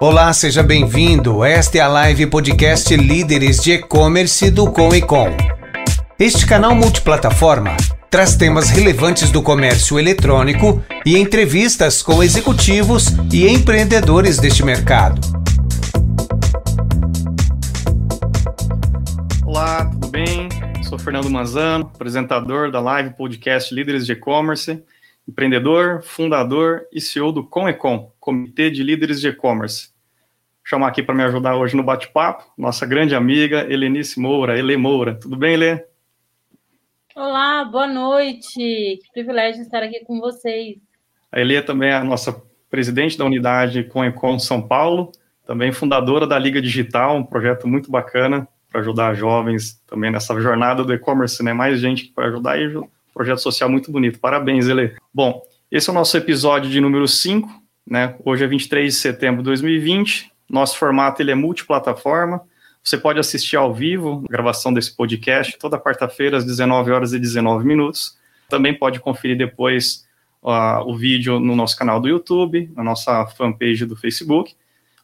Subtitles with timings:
[0.00, 1.42] Olá, seja bem-vindo.
[1.44, 5.26] Esta é a live podcast Líderes de E-Commerce do Com e Com.
[6.16, 7.76] Este canal multiplataforma
[8.08, 15.20] traz temas relevantes do comércio eletrônico e entrevistas com executivos e empreendedores deste mercado.
[19.44, 20.48] Olá, tudo bem?
[20.88, 24.80] Sou Fernando Manzano, apresentador da live podcast Líderes de E-Commerce
[25.28, 29.90] empreendedor, fundador e CEO do Comecom, Comitê de Líderes de E-Commerce.
[30.64, 35.14] Chamar aqui para me ajudar hoje no bate-papo, nossa grande amiga Helenice Moura, Ele Moura.
[35.14, 35.84] Tudo bem, Ele?
[37.14, 38.48] Olá, boa noite.
[38.48, 40.78] Que privilégio estar aqui com vocês.
[41.30, 45.12] A Ele também é a nossa presidente da unidade Comecom São Paulo,
[45.46, 50.84] também fundadora da Liga Digital, um projeto muito bacana para ajudar jovens também nessa jornada
[50.84, 51.52] do e-commerce, né?
[51.52, 52.64] Mais gente que vai ajudar e
[53.18, 54.20] Projeto social muito bonito.
[54.20, 54.94] Parabéns, Ele.
[55.12, 57.50] Bom, esse é o nosso episódio de número 5,
[57.84, 58.14] né?
[58.24, 60.30] Hoje é 23 de setembro de 2020.
[60.48, 62.40] Nosso formato ele é multiplataforma.
[62.80, 67.18] Você pode assistir ao vivo a gravação desse podcast toda quarta-feira às 19 horas e
[67.18, 68.16] 19 minutos.
[68.48, 70.06] Também pode conferir depois
[70.40, 74.54] uh, o vídeo no nosso canal do YouTube, na nossa fanpage do Facebook,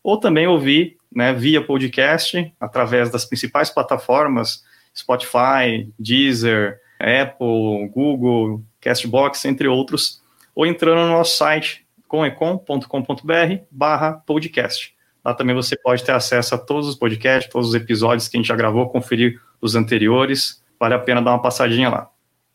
[0.05, 4.63] ou também ouvir né, via podcast através das principais plataformas
[4.95, 10.23] Spotify, Deezer, Apple, Google, Castbox, entre outros,
[10.55, 14.95] ou entrando no nosso site comecom.com.br barra podcast.
[15.25, 18.39] Lá também você pode ter acesso a todos os podcasts, todos os episódios que a
[18.39, 22.11] gente já gravou, conferir os anteriores, vale a pena dar uma passadinha lá.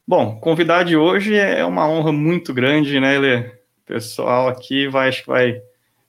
[0.08, 3.38] Bom, convidar de hoje é uma honra muito grande, né, Ele?
[3.38, 3.52] O
[3.86, 5.62] pessoal aqui vai, acho que vai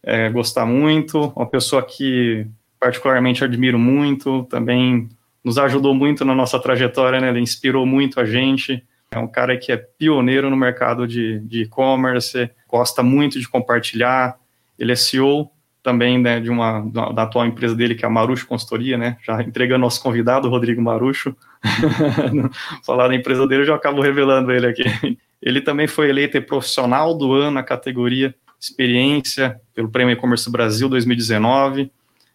[0.03, 2.47] é, gostar muito, uma pessoa que
[2.79, 5.09] particularmente admiro muito, também
[5.45, 7.29] nos ajudou muito na nossa trajetória, né?
[7.29, 8.83] Ele inspirou muito a gente.
[9.11, 14.37] É um cara que é pioneiro no mercado de e-commerce, gosta muito de compartilhar.
[14.79, 15.51] Ele é CEO
[15.83, 16.81] também né, de uma
[17.13, 19.17] da atual empresa dele, que é a Marucho Consultoria, né?
[19.25, 21.35] Já entregando nosso convidado, Rodrigo Marucho.
[22.85, 24.85] Falar da empresa dele, eu já acabo revelando ele aqui.
[25.43, 31.91] Ele também foi eleito profissional do ano na categoria Experiência pelo Prêmio E-Commerce Brasil 2019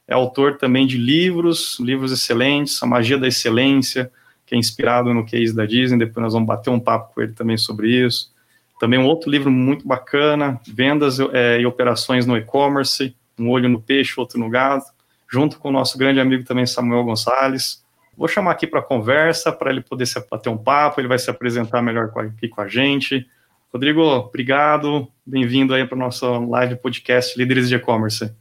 [0.08, 4.12] é autor também de livros, livros excelentes, A Magia da Excelência,
[4.46, 7.34] que é inspirado no case da Disney, depois nós vamos bater um papo com ele
[7.34, 8.32] também sobre isso.
[8.80, 13.82] Também um outro livro muito bacana, Vendas é, e Operações no E-Commerce, Um Olho no
[13.82, 14.84] Peixe, Outro no Gado,
[15.32, 17.84] junto com o nosso grande amigo também Samuel Gonçalves.
[18.16, 21.30] Vou chamar aqui para conversa, para ele poder se bater um papo, ele vai se
[21.30, 23.26] apresentar melhor aqui com a gente.
[23.74, 28.32] Rodrigo, obrigado, bem-vindo aí para o nosso live podcast Líderes de E-Commerce.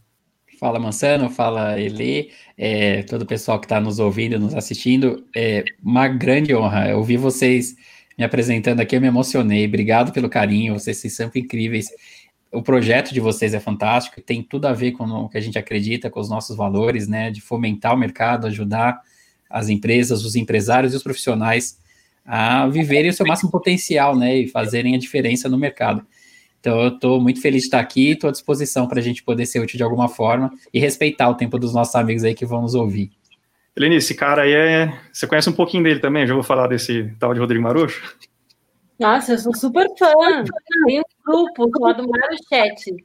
[0.64, 5.22] Fala Mansano, fala Eli, é, todo o pessoal que está nos ouvindo, nos assistindo.
[5.36, 7.76] É uma grande honra ouvir vocês
[8.16, 9.66] me apresentando aqui, eu me emocionei.
[9.66, 11.90] Obrigado pelo carinho, vocês são sempre incríveis.
[12.50, 15.58] O projeto de vocês é fantástico, tem tudo a ver com o que a gente
[15.58, 17.30] acredita, com os nossos valores, né?
[17.30, 19.02] De fomentar o mercado, ajudar
[19.50, 21.78] as empresas, os empresários e os profissionais
[22.24, 24.34] a viverem o seu máximo potencial, né?
[24.38, 26.06] E fazerem a diferença no mercado.
[26.64, 29.44] Então, eu estou muito feliz de estar aqui, estou à disposição para a gente poder
[29.44, 32.62] ser útil de alguma forma e respeitar o tempo dos nossos amigos aí que vão
[32.62, 33.10] nos ouvir.
[33.76, 34.98] Helene, esse cara aí é.
[35.12, 36.26] Você conhece um pouquinho dele também?
[36.26, 38.16] Já vou falar desse tal de Rodrigo Marucho?
[38.98, 40.14] Nossa, eu sou super fã.
[40.86, 42.96] Tem um grupo chamado Maruchat.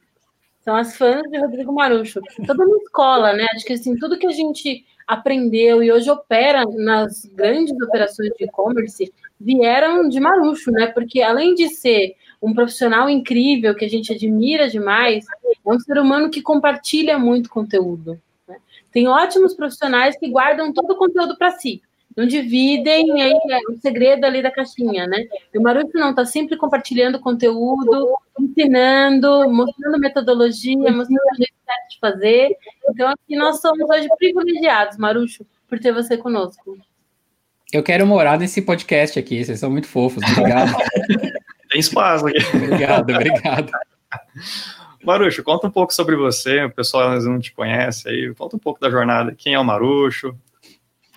[0.62, 2.22] São as fãs de Rodrigo Marucho.
[2.46, 3.46] Toda uma escola, né?
[3.54, 8.44] Acho que assim, tudo que a gente aprendeu e hoje opera nas grandes operações de
[8.46, 10.86] e-commerce vieram de Marucho, né?
[10.86, 15.98] Porque além de ser um profissional incrível que a gente admira demais, é um ser
[15.98, 18.20] humano que compartilha muito conteúdo.
[18.48, 18.56] Né?
[18.90, 21.82] Tem ótimos profissionais que guardam todo o conteúdo para si,
[22.16, 25.24] não dividem aí é o segredo ali da caixinha, né?
[25.54, 31.88] E o Marucho não está sempre compartilhando conteúdo, ensinando, mostrando metodologia, mostrando o jeito certo
[31.90, 32.56] de fazer.
[32.88, 36.76] Então, aqui nós somos hoje privilegiados, Marucho, por ter você conosco.
[37.72, 40.72] Eu quero morar nesse podcast aqui, vocês são muito fofos, obrigado.
[41.80, 42.38] Tem espaço aqui.
[42.54, 43.72] Obrigado, obrigado.
[45.02, 48.78] Marucho, conta um pouco sobre você, o pessoal não te conhece aí, conta um pouco
[48.78, 50.36] da jornada, quem é o Marucho?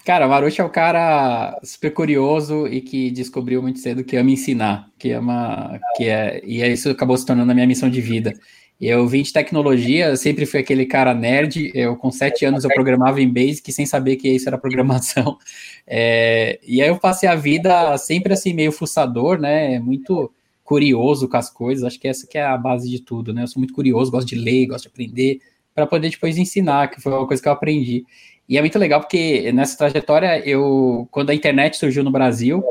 [0.05, 4.31] Cara, o Marucho é um cara super curioso e que descobriu muito cedo que ama
[4.31, 8.33] ensinar, que ama, que é, e isso acabou se tornando a minha missão de vida.
[8.79, 11.71] Eu vim de tecnologia, eu sempre fui aquele cara nerd.
[11.73, 15.37] Eu, com sete anos, eu programava em Basic sem saber que isso era programação.
[15.85, 19.79] É, e aí eu passei a vida sempre assim, meio fuçador, né?
[19.79, 20.31] Muito
[20.63, 21.83] curioso com as coisas.
[21.83, 23.43] Acho que essa que é a base de tudo, né?
[23.43, 25.39] Eu sou muito curioso, gosto de ler, gosto de aprender,
[25.75, 28.05] para poder depois ensinar, que foi uma coisa que eu aprendi.
[28.47, 32.63] E é muito legal porque nessa trajetória, eu, quando a internet surgiu no Brasil,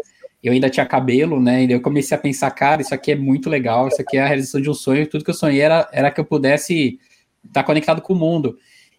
[0.43, 1.65] eu ainda tinha cabelo, né?
[1.65, 4.27] E eu comecei a pensar, cara, isso aqui é muito legal, isso aqui é a
[4.27, 5.07] realização de um sonho.
[5.07, 6.99] Tudo que eu sonhei era, era que eu pudesse
[7.53, 8.59] tá conectado com o mundo.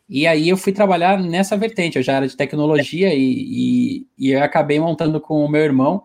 [0.10, 4.32] E aí eu fui trabalhar nessa vertente, eu já era de tecnologia e, e, e
[4.32, 6.04] eu acabei montando com o meu irmão,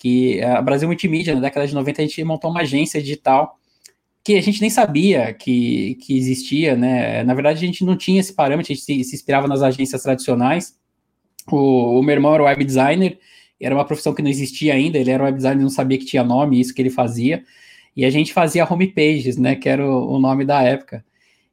[0.00, 3.58] que a Brasil Multimídia, na década de 90, a gente montou uma agência digital
[4.24, 7.22] que a gente nem sabia que, que existia, né?
[7.22, 10.02] Na verdade, a gente não tinha esse parâmetro, a gente se, se inspirava nas agências
[10.02, 10.74] tradicionais.
[11.52, 13.18] O, o, meu irmão era web designer,
[13.60, 16.24] era uma profissão que não existia ainda, ele era web designer, não sabia que tinha
[16.24, 17.44] nome, isso que ele fazia.
[17.94, 19.54] E a gente fazia homepages, né?
[19.54, 21.04] Que era o, o nome da época.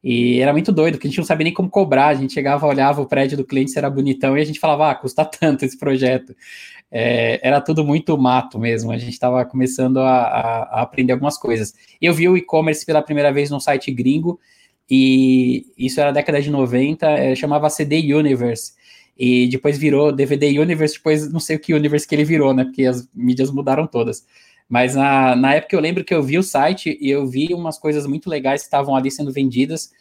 [0.02, 2.08] E era muito doido, porque a gente não sabia nem como cobrar.
[2.08, 4.90] A gente chegava, olhava o prédio do cliente, se era bonitão, e a gente falava,
[4.90, 6.34] ah, custa tanto esse projeto.
[6.92, 8.92] É, era tudo muito mato mesmo.
[8.92, 11.74] A gente estava começando a, a, a, aprender algumas coisas.
[12.02, 14.40] Eu vi o e-commerce pela primeira vez num site gringo,
[14.90, 18.74] e isso era década de 90, é, chamava CD Universe.
[19.18, 22.64] E depois virou DVD Universe, depois não sei o que Universe que ele virou, né?
[22.66, 24.26] Porque as mídias mudaram todas.
[24.70, 27.80] Mas na, na época eu lembro que eu vi o site e eu vi umas
[27.80, 29.92] coisas muito legais que estavam ali sendo vendidas.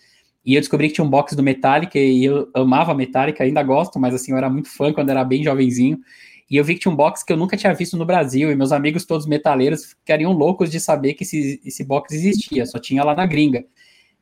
[0.44, 3.98] E eu descobri que tinha um box do Metallica e eu amava Metallica, ainda gosto,
[3.98, 5.98] mas assim, eu era muito fã quando era bem jovenzinho.
[6.50, 8.56] E eu vi que tinha um box que eu nunca tinha visto no Brasil, e
[8.56, 13.02] meus amigos todos metaleiros ficariam loucos de saber que esse, esse box existia, só tinha
[13.02, 13.64] lá na gringa.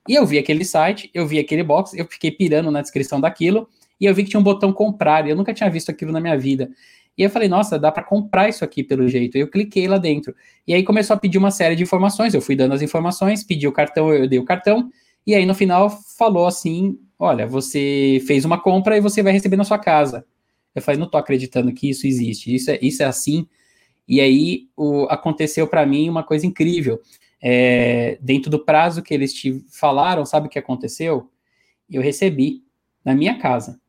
[0.09, 3.69] E eu vi aquele site, eu vi aquele box, eu fiquei pirando na descrição daquilo,
[4.01, 6.21] e eu vi que tinha um botão comprar, e eu nunca tinha visto aquilo na
[6.21, 6.71] minha vida.
[7.17, 9.39] E eu falei, nossa, dá para comprar isso aqui pelo jeito.
[9.39, 10.35] Eu cliquei lá dentro.
[10.67, 12.35] E aí começou a pedir uma série de informações.
[12.35, 14.91] Eu fui dando as informações, pedi o cartão, eu dei o cartão.
[15.27, 19.57] E aí no final falou assim: olha, você fez uma compra e você vai receber
[19.57, 20.27] na sua casa.
[20.75, 22.55] Eu falei, não tô acreditando que isso existe.
[22.55, 23.47] Isso é, isso é assim.
[24.07, 27.01] E aí o, aconteceu para mim uma coisa incrível.
[27.41, 31.31] É, dentro do prazo que eles te falaram, sabe o que aconteceu?
[31.91, 32.63] Eu recebi
[33.05, 33.81] na minha casa.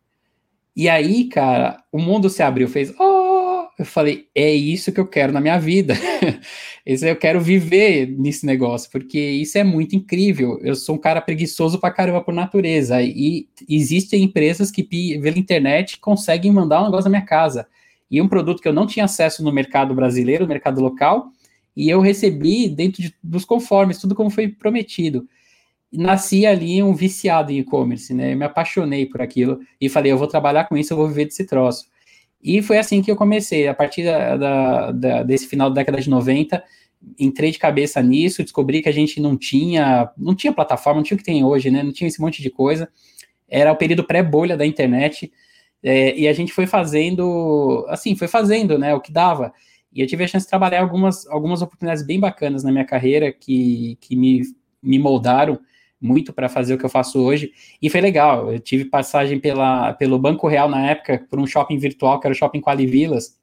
[0.76, 3.15] E aí, cara, o mundo se abriu, fez, oh!
[3.78, 5.96] Eu falei, é isso que eu quero na minha vida.
[6.86, 10.60] eu quero viver nesse negócio, porque isso é muito incrível.
[10.62, 13.02] Eu sou um cara preguiçoso pra caramba por natureza.
[13.02, 17.68] E existem empresas que pela internet conseguem mandar um negócio na minha casa.
[18.10, 21.32] E um produto que eu não tinha acesso no mercado brasileiro, no mercado local,
[21.76, 25.28] e eu recebi dentro de, dos conformes, tudo como foi prometido
[25.98, 28.34] nasci ali um viciado em e-commerce, né?
[28.34, 31.26] Eu me apaixonei por aquilo e falei, eu vou trabalhar com isso, eu vou viver
[31.26, 31.86] desse troço.
[32.42, 36.00] E foi assim que eu comecei, a partir da, da, da, desse final da década
[36.00, 36.64] de 90,
[37.20, 41.16] entrei de cabeça nisso, descobri que a gente não tinha, não tinha plataforma, não tinha
[41.16, 41.84] o que tem hoje, né?
[41.84, 42.90] Não tinha esse monte de coisa.
[43.48, 45.32] Era o período pré-bolha da internet,
[45.84, 49.54] é, e a gente foi fazendo, assim, foi fazendo, né, o que dava.
[49.94, 53.32] E eu tive a chance de trabalhar algumas, algumas oportunidades bem bacanas na minha carreira
[53.32, 54.42] que, que me,
[54.82, 55.60] me moldaram
[56.06, 57.52] muito para fazer o que eu faço hoje.
[57.82, 58.54] E foi legal.
[58.54, 62.34] Eu tive passagem pela, pelo Banco Real na época, por um shopping virtual, que era
[62.34, 63.38] o Shopping Qualivilas,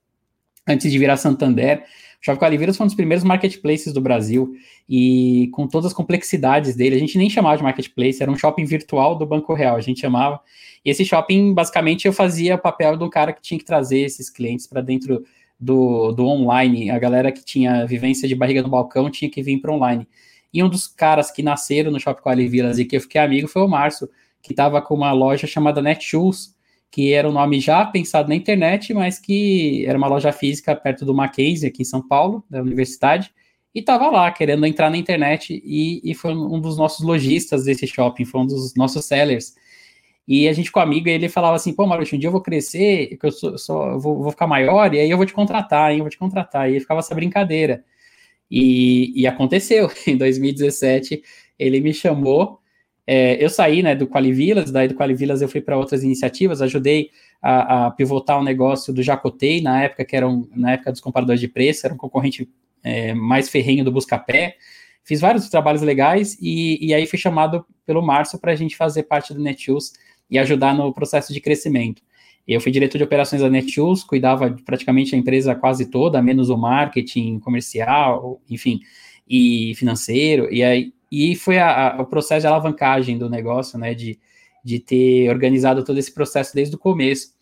[0.67, 1.85] antes de virar Santander.
[2.23, 4.55] O Shopping Qualivilas foi um dos primeiros marketplaces do Brasil
[4.89, 6.95] e com todas as complexidades dele.
[6.95, 10.01] A gente nem chamava de marketplace, era um shopping virtual do Banco Real, a gente
[10.01, 10.41] chamava.
[10.85, 14.31] E esse shopping, basicamente, eu fazia o papel um cara que tinha que trazer esses
[14.31, 15.25] clientes para dentro
[15.59, 16.91] do, do online.
[16.91, 20.07] A galera que tinha vivência de barriga no balcão tinha que vir para online.
[20.53, 23.49] E um dos caras que nasceram no Shopping Quali Villas e que eu fiquei amigo
[23.49, 24.09] foi o Márcio,
[24.43, 26.55] que estava com uma loja chamada Netshoes,
[26.91, 31.07] que era um nome já pensado na internet, mas que era uma loja física perto
[31.07, 33.33] do Mackenzie, aqui em São Paulo, da universidade,
[33.75, 37.87] e estava lá querendo entrar na internet e, e, foi um dos nossos lojistas desse
[37.87, 39.55] shopping, foi um dos nossos sellers.
[40.29, 42.43] E a gente ficou amigo e ele falava assim: pô, Maurício, um dia eu vou
[42.43, 45.91] crescer, que eu sou, sou vou, vou, ficar maior, e aí eu vou te contratar,
[45.91, 46.71] hein, eu vou te contratar.
[46.71, 47.85] E ficava essa brincadeira.
[48.55, 49.91] E, e aconteceu.
[50.07, 51.23] Em 2017,
[51.59, 52.61] ele me chamou.
[53.07, 57.11] É, eu saí né, do Qualivilas, daí do Qualivilas eu fui para outras iniciativas, ajudei
[57.41, 61.01] a, a, pivotar o negócio do Jacotei, na época que era um, na época dos
[61.01, 62.49] comparadores de preço, era um concorrente
[62.85, 64.57] é, mais ferrenho do Buscapé.
[65.03, 69.05] Fiz vários trabalhos legais e, e aí fui chamado pelo Márcio para a gente fazer
[69.05, 69.95] parte do Netshoes
[70.31, 72.03] e ajudar no processo de crescimento.
[72.47, 76.57] Eu fui diretor de operações da Netshoes, cuidava praticamente a empresa quase toda, menos o
[76.57, 78.81] marketing comercial, enfim,
[79.29, 83.93] e financeiro, e aí e foi a, a, o processo de alavancagem do negócio, né,
[83.93, 84.19] de,
[84.65, 87.35] de ter organizado todo esse processo desde o começo.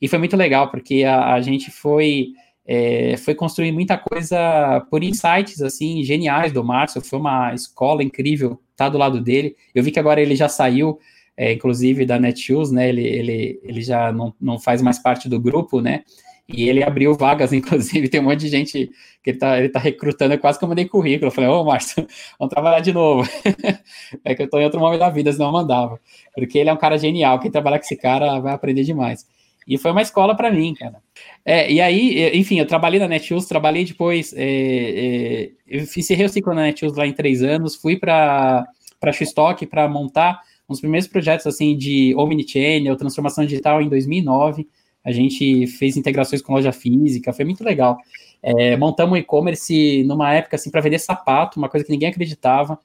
[0.00, 2.28] E foi muito legal, porque a, a gente foi,
[2.66, 8.52] é, foi construir muita coisa por insights, assim, geniais do Márcio, foi uma escola incrível
[8.72, 9.54] estar tá do lado dele.
[9.74, 10.98] Eu vi que agora ele já saiu,
[11.38, 12.88] é, inclusive da Netshoes, né?
[12.88, 16.02] Ele, ele, ele já não, não faz mais parte do grupo, né?
[16.48, 18.90] E ele abriu vagas, inclusive, tem um monte de gente
[19.22, 21.28] que ele tá, ele tá recrutando, eu quase que eu mandei currículo.
[21.28, 22.04] Eu falei, ô, Márcio,
[22.40, 23.30] vamos trabalhar de novo.
[24.24, 26.00] é que eu tô em outro momento da vida, senão eu mandava.
[26.34, 29.24] Porque ele é um cara genial, quem trabalhar com esse cara vai aprender demais.
[29.64, 30.96] E foi uma escola para mim, cara.
[31.44, 36.54] É, e aí, enfim, eu trabalhei na Netshoes, trabalhei depois, é, é, eu o ciclo
[36.54, 38.66] na Netshoes lá em três anos, fui para
[38.98, 44.68] para Xstock para montar um dos primeiros projetos assim de omnichannel, transformação digital em 2009.
[45.04, 47.96] A gente fez integrações com loja física, foi muito legal.
[48.42, 52.78] É, montamos um e-commerce numa época assim para vender sapato, uma coisa que ninguém acreditava.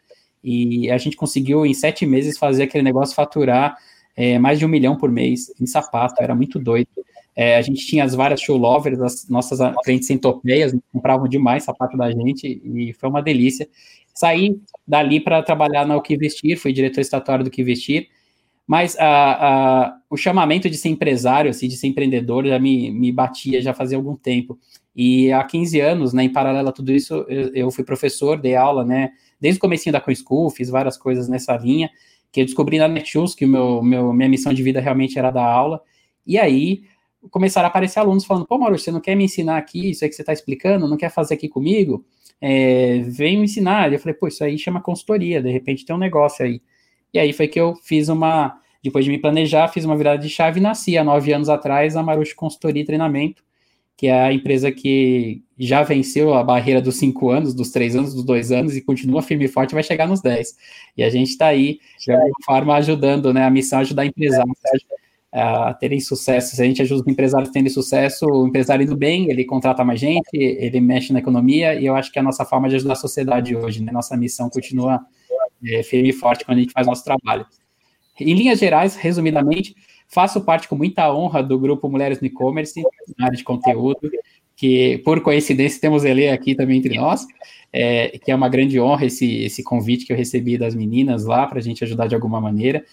[0.43, 3.77] E a gente conseguiu em sete meses fazer aquele negócio faturar
[4.15, 6.89] é, mais de um milhão por mês em sapato, era muito doido.
[7.35, 11.97] É, a gente tinha as várias show lovers, as nossas clientes centopeias, compravam demais sapato
[11.97, 13.67] da gente e foi uma delícia.
[14.13, 18.09] Saí dali para trabalhar na O Que Vestir, fui diretor estatuário do Que Vestir,
[18.67, 23.11] mas a, a, o chamamento de ser empresário, assim, de ser empreendedor, já me, me
[23.11, 24.57] batia já fazia algum tempo.
[24.95, 28.55] E há 15 anos, né, em paralelo a tudo isso, eu, eu fui professor, dei
[28.55, 29.09] aula, né,
[29.41, 31.89] desde o comecinho da CoinSchool, fiz várias coisas nessa linha,
[32.31, 35.45] que eu descobri na Netshoes que meu, meu, minha missão de vida realmente era dar
[35.45, 35.81] aula,
[36.25, 36.83] e aí
[37.29, 40.09] começaram a aparecer alunos falando, pô, Mauro, você não quer me ensinar aqui, isso aí
[40.09, 42.05] que você está explicando, não quer fazer aqui comigo?
[42.41, 43.91] É, vem me ensinar.
[43.91, 46.61] E eu falei, pô, isso aí chama consultoria, de repente tem um negócio aí.
[47.13, 50.29] E aí foi que eu fiz uma, depois de me planejar, fiz uma virada de
[50.29, 53.43] chave e nasci há nove anos atrás a Marucho Consultoria e Treinamento,
[53.95, 58.13] que é a empresa que já venceu a barreira dos cinco anos, dos três anos,
[58.13, 60.57] dos dois anos, e continua firme e forte, vai chegar nos dez.
[60.97, 63.45] E a gente está aí, de alguma forma, ajudando, né?
[63.45, 64.57] A missão é ajudar empresários
[65.33, 66.55] a terem sucesso.
[66.55, 69.83] Se a gente ajuda os empresários a terem sucesso, o empresário indo bem, ele contrata
[69.83, 72.75] mais gente, ele mexe na economia, e eu acho que é a nossa forma de
[72.75, 73.91] ajudar a sociedade hoje, né?
[73.91, 74.99] Nossa missão continua
[75.65, 77.45] é, firme e forte quando a gente faz nosso trabalho.
[78.19, 79.75] Em linhas gerais, resumidamente,
[80.07, 82.79] faço parte com muita honra do grupo Mulheres no E-Commerce,
[83.17, 84.11] na área de conteúdo,
[84.55, 87.25] que por coincidência temos ele aqui também entre nós,
[87.71, 91.47] é, que é uma grande honra esse, esse convite que eu recebi das meninas lá
[91.47, 92.85] para a gente ajudar de alguma maneira.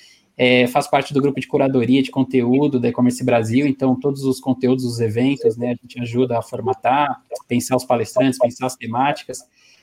[0.43, 4.41] É, faço parte do grupo de curadoria de conteúdo da E-Commerce Brasil, então todos os
[4.41, 9.41] conteúdos dos eventos, né, a gente ajuda a formatar, pensar os palestrantes, pensar as temáticas.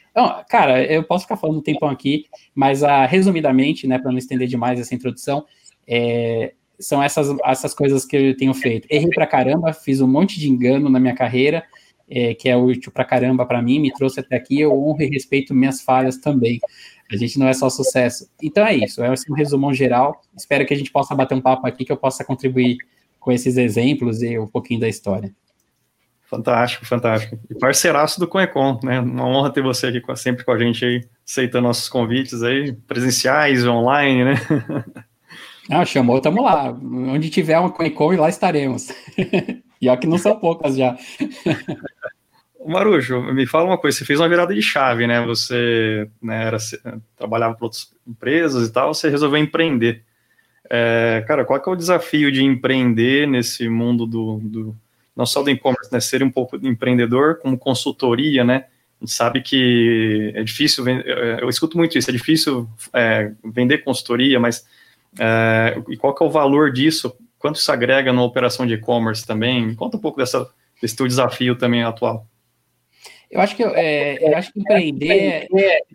[0.10, 4.18] Então, cara, eu posso ficar falando um tempão aqui, mas ah, resumidamente, né, para não
[4.18, 5.46] estender demais essa introdução,
[5.88, 8.88] é, são essas, essas coisas que eu tenho feito.
[8.90, 11.64] Errei pra caramba, fiz um monte de engano na minha carreira,
[12.10, 15.10] é, que é útil pra caramba para mim, me trouxe até aqui, eu honro e
[15.10, 16.60] respeito minhas falhas também.
[17.12, 18.30] A gente não é só sucesso.
[18.42, 20.22] Então é isso, é um resumão geral.
[20.36, 22.78] Espero que a gente possa bater um papo aqui, que eu possa contribuir
[23.20, 25.34] com esses exemplos e um pouquinho da história.
[26.30, 27.40] Fantástico, fantástico.
[27.50, 29.00] E parceiraço do Conecon, né?
[29.00, 33.66] Uma honra ter você aqui sempre com a gente aí, aceitando nossos convites aí, presenciais,
[33.66, 34.34] online, né?
[35.70, 36.72] Ah, chamou, tamo lá.
[36.72, 38.88] Onde tiver uma Conecon, lá estaremos.
[39.82, 40.98] e ó que não são poucas já.
[42.66, 45.26] Marujo, me fala uma coisa, você fez uma virada de chave, né?
[45.26, 46.58] Você né, era,
[47.16, 50.04] trabalhava para outras empresas e tal, você resolveu empreender.
[50.70, 54.76] É, cara, qual é o desafio de empreender nesse mundo do, do
[55.16, 56.00] não só do e-commerce, né?
[56.00, 58.66] Ser um pouco empreendedor, como consultoria, né?
[59.00, 63.80] A gente sabe que é difícil, é, eu escuto muito isso, é difícil é, vender
[63.80, 64.66] consultoria, mas
[65.20, 67.16] é, e qual é o valor disso?
[67.40, 69.76] Quanto isso agrega na operação de e-commerce também?
[69.76, 70.50] Conta um pouco dessa,
[70.82, 72.28] desse teu desafio também atual.
[73.30, 75.48] Eu acho que é, eu acho que empreender,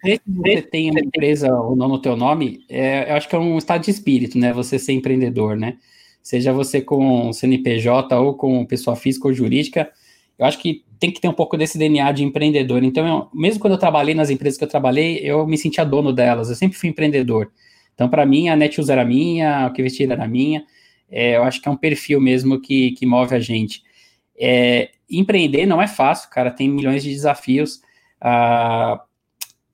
[0.03, 3.35] desde que você tem uma empresa ou não no teu nome, é, eu acho que
[3.35, 4.53] é um estado de espírito, né?
[4.53, 5.79] Você ser empreendedor, né?
[6.23, 9.91] Seja você com CNPJ ou com pessoa física ou jurídica,
[10.39, 12.85] eu acho que tem que ter um pouco desse DNA de empreendedor.
[12.85, 16.13] Então, eu, mesmo quando eu trabalhei nas empresas que eu trabalhei, eu me sentia dono
[16.13, 16.49] delas.
[16.49, 17.51] Eu sempre fui empreendedor.
[17.95, 20.65] Então, para mim, a Netshoes era minha, o que vestir era minha.
[21.13, 23.83] É, eu acho que é um perfil mesmo que, que move a gente.
[24.37, 27.83] É, empreender não é fácil, cara, tem milhões de desafios.
[28.21, 29.03] Ah,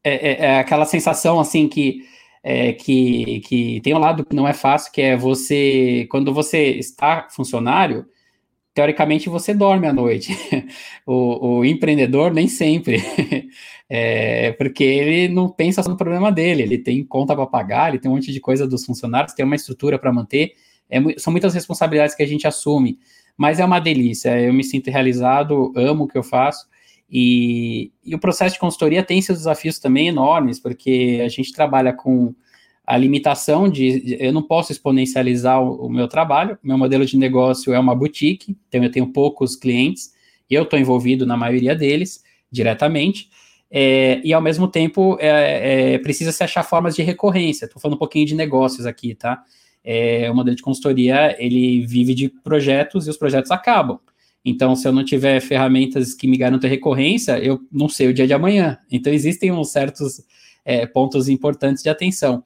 [0.03, 2.03] é, é, é, aquela sensação assim que,
[2.43, 6.71] é, que, que tem um lado que não é fácil, que é você, quando você
[6.71, 8.07] está funcionário,
[8.75, 10.33] teoricamente você dorme à noite.
[11.07, 13.03] o, o, empreendedor nem sempre.
[13.89, 17.99] é, porque ele não pensa só no problema dele, ele tem conta para pagar, ele
[17.99, 20.55] tem um monte de coisa dos funcionários, tem uma estrutura para manter.
[20.91, 22.99] É, são muitas responsabilidades que a gente assume
[23.39, 24.39] mas é uma delícia.
[24.39, 26.67] Eu me sinto realizado, amo o que eu faço.
[27.09, 31.93] E, e, o processo de consultoria tem seus desafios também enormes, porque a gente trabalha
[31.93, 32.35] com
[32.85, 36.59] a limitação de eu não posso exponencializar o, o meu trabalho.
[36.63, 40.13] Meu modelo de negócio é uma boutique, então eu tenho poucos clientes,
[40.51, 43.31] e eu estou envolvido na maioria deles diretamente.
[43.71, 47.67] É, e ao mesmo tempo é, é, precisa se achar formas de recorrência.
[47.67, 49.45] Estou falando um pouquinho de negócios aqui, tá?
[49.91, 53.99] É, o modelo de consultoria ele vive de projetos e os projetos acabam.
[54.45, 58.27] Então, se eu não tiver ferramentas que me garantam recorrência, eu não sei o dia
[58.27, 58.77] de amanhã.
[58.91, 60.23] Então, existem uns certos
[60.63, 62.45] é, pontos importantes de atenção.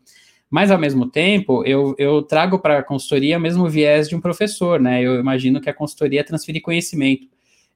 [0.48, 4.20] Mas, ao mesmo tempo, eu, eu trago para a consultoria o mesmo viés de um
[4.20, 5.02] professor, né?
[5.02, 7.26] Eu imagino que a consultoria transferir conhecimento.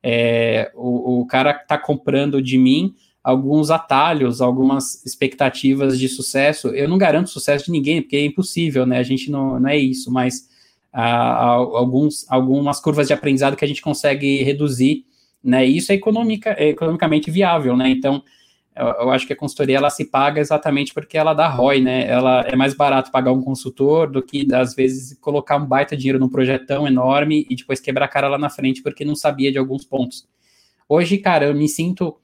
[0.01, 2.95] É, o, o cara está comprando de mim
[3.27, 6.69] alguns atalhos, algumas expectativas de sucesso.
[6.69, 8.99] Eu não garanto sucesso de ninguém, porque é impossível, né?
[8.99, 10.49] A gente não, não é isso, mas
[10.93, 15.05] ah, alguns, algumas curvas de aprendizado que a gente consegue reduzir,
[15.43, 15.67] né?
[15.67, 17.91] E isso é, econômica, é economicamente viável, né?
[17.91, 18.23] Então,
[18.77, 22.07] eu, eu, acho que a consultoria ela se paga exatamente porque ela dá ROI, né?
[22.07, 26.21] Ela é mais barato pagar um consultor do que, às vezes, colocar um baita dinheiro
[26.21, 29.59] num projetão enorme e depois quebrar a cara lá na frente porque não sabia de
[29.59, 30.29] alguns pontos.
[30.89, 32.17] Hoje, cara, eu me sinto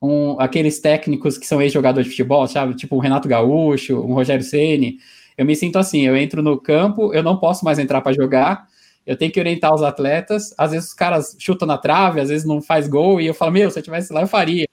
[0.00, 2.74] um, aqueles técnicos que são ex-jogadores de futebol, sabe?
[2.74, 4.98] Tipo um Renato Gaúcho, um Rogério Ceni.
[5.36, 8.66] Eu me sinto assim, eu entro no campo, eu não posso mais entrar para jogar,
[9.06, 10.54] eu tenho que orientar os atletas.
[10.56, 13.52] Às vezes os caras chutam na trave, às vezes não faz gol, e eu falo,
[13.52, 14.68] meu, se eu tivesse lá, eu faria.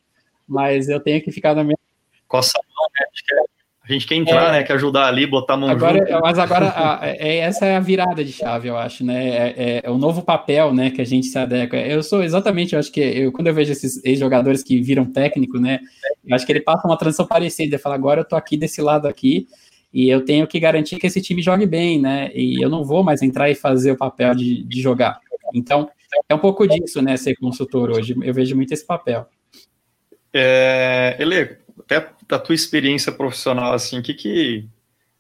[0.48, 1.78] Mas eu tenho que ficar na minha.
[2.28, 3.08] Coça a mão, né?
[3.88, 4.64] É a gente quer entrar, é, né?
[4.64, 6.22] Quer ajudar ali, botar a mão agora, junto.
[6.22, 9.28] Mas agora, a, é, essa é a virada de chave, eu acho, né?
[9.28, 11.78] É, é, é, o novo papel, né, que a gente se adequa.
[11.78, 15.58] Eu sou exatamente, eu acho que eu, quando eu vejo esses ex-jogadores que viram técnico,
[15.58, 15.80] né?
[16.26, 17.76] Eu acho que ele passa uma transição parecida.
[17.76, 19.48] Ele fala, agora eu tô aqui desse lado aqui
[19.94, 22.30] e eu tenho que garantir que esse time jogue bem, né?
[22.36, 25.20] E eu não vou mais entrar e fazer o papel de, de jogar.
[25.54, 25.90] Então,
[26.28, 28.16] é um pouco disso, né, ser consultor hoje.
[28.22, 29.28] Eu vejo muito esse papel.
[30.34, 34.68] É, Ele, até da tua experiência profissional, assim, que que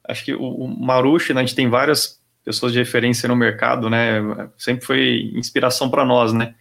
[0.07, 3.89] acho que o, o Marushi, né, a gente tem várias pessoas de referência no mercado,
[3.89, 4.21] né?
[4.57, 6.55] Sempre foi inspiração para nós, né?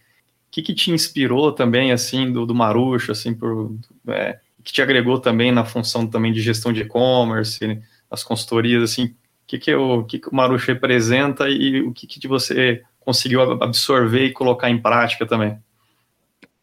[0.47, 3.73] O que, que te inspirou também, assim, do, do Marucho, assim, por,
[4.09, 9.05] é, que te agregou também na função também de gestão de e-commerce, as consultorias, assim,
[9.05, 9.15] o
[9.47, 14.25] que, que, o, que, que o Marucho representa e o que, que você conseguiu absorver
[14.25, 15.57] e colocar em prática também?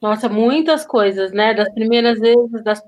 [0.03, 1.55] Nossa, muitas coisas, né?
[1.55, 2.85] Das primeiras vezes, das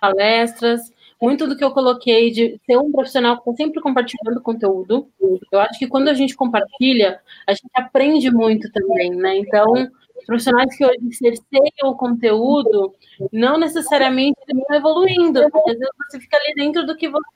[0.00, 0.80] palestras,
[1.20, 5.08] muito do que eu coloquei de ser um profissional que está sempre compartilhando conteúdo.
[5.50, 9.38] Eu acho que quando a gente compartilha, a gente aprende muito também, né?
[9.38, 9.88] Então,
[10.26, 12.94] profissionais que hoje cerceiam o conteúdo,
[13.32, 17.26] não necessariamente estão evoluindo, porque às vezes você fica ali dentro do que você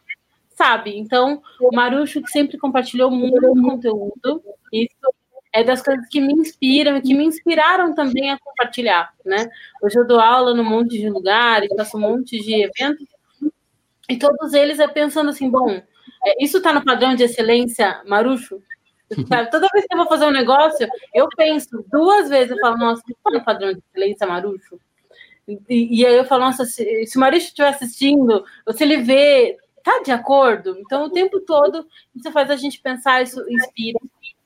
[0.50, 0.98] sabe.
[0.98, 4.42] Então, o Marucho que sempre compartilhou muito conteúdo,
[4.72, 4.90] isso
[5.52, 9.48] é das coisas que me inspiram e que me inspiraram também a compartilhar, né?
[9.82, 13.06] Hoje eu dou aula num monte de lugares, faço um monte de eventos,
[14.08, 15.70] e todos eles é pensando assim, bom,
[16.24, 18.62] é, isso está no padrão de excelência, Marucho?
[19.28, 19.50] Sabe?
[19.50, 23.02] Toda vez que eu vou fazer um negócio, eu penso duas vezes, eu falo, nossa,
[23.02, 24.80] isso está no padrão de excelência, Marucho?
[25.48, 28.98] E, e, aí eu falo, nossa, se, se o Marucho estiver assistindo, ou se ele
[28.98, 30.76] vê, tá de acordo?
[30.78, 33.98] Então, o tempo todo, isso faz a gente pensar, isso inspira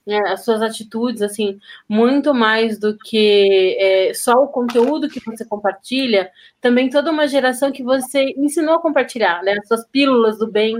[0.06, 5.44] né, as suas atitudes, assim, muito mais do que é, só o conteúdo que você
[5.46, 10.50] compartilha, também toda uma geração que você ensinou a compartilhar, né, as suas pílulas do
[10.50, 10.74] bem,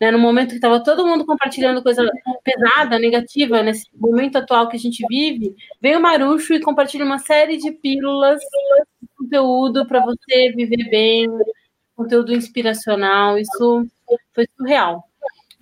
[0.00, 2.02] né, no momento que estava todo mundo compartilhando coisa
[2.44, 7.18] pesada, negativa, nesse momento atual que a gente vive, vem o Marucho e compartilha uma
[7.18, 8.40] série de pílulas,
[9.02, 11.28] de conteúdo para você viver bem,
[11.96, 13.86] conteúdo inspiracional, isso
[14.34, 15.09] foi surreal.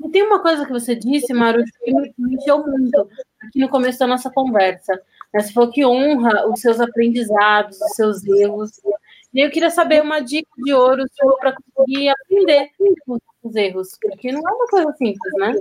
[0.04, 3.08] E tem uma coisa que você disse, Maru, que me mexeu muito
[3.42, 4.94] aqui no começo da nossa conversa.
[5.32, 5.40] Né?
[5.40, 8.70] Você falou que honra os seus aprendizados, os seus erros.
[9.34, 11.04] E eu queria saber uma dica de ouro
[11.40, 12.70] para conseguir aprender
[13.04, 15.54] com os erros, porque não é uma coisa simples, né?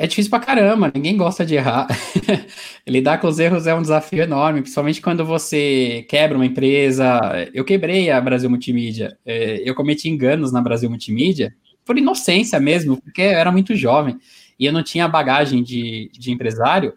[0.00, 1.88] É difícil pra caramba, ninguém gosta de errar.
[2.86, 7.18] Lidar com os erros é um desafio enorme, principalmente quando você quebra uma empresa.
[7.52, 11.52] Eu quebrei a Brasil Multimídia, é, eu cometi enganos na Brasil Multimídia,
[11.88, 14.18] por inocência mesmo, porque eu era muito jovem
[14.60, 16.92] e eu não tinha bagagem de, de empresário.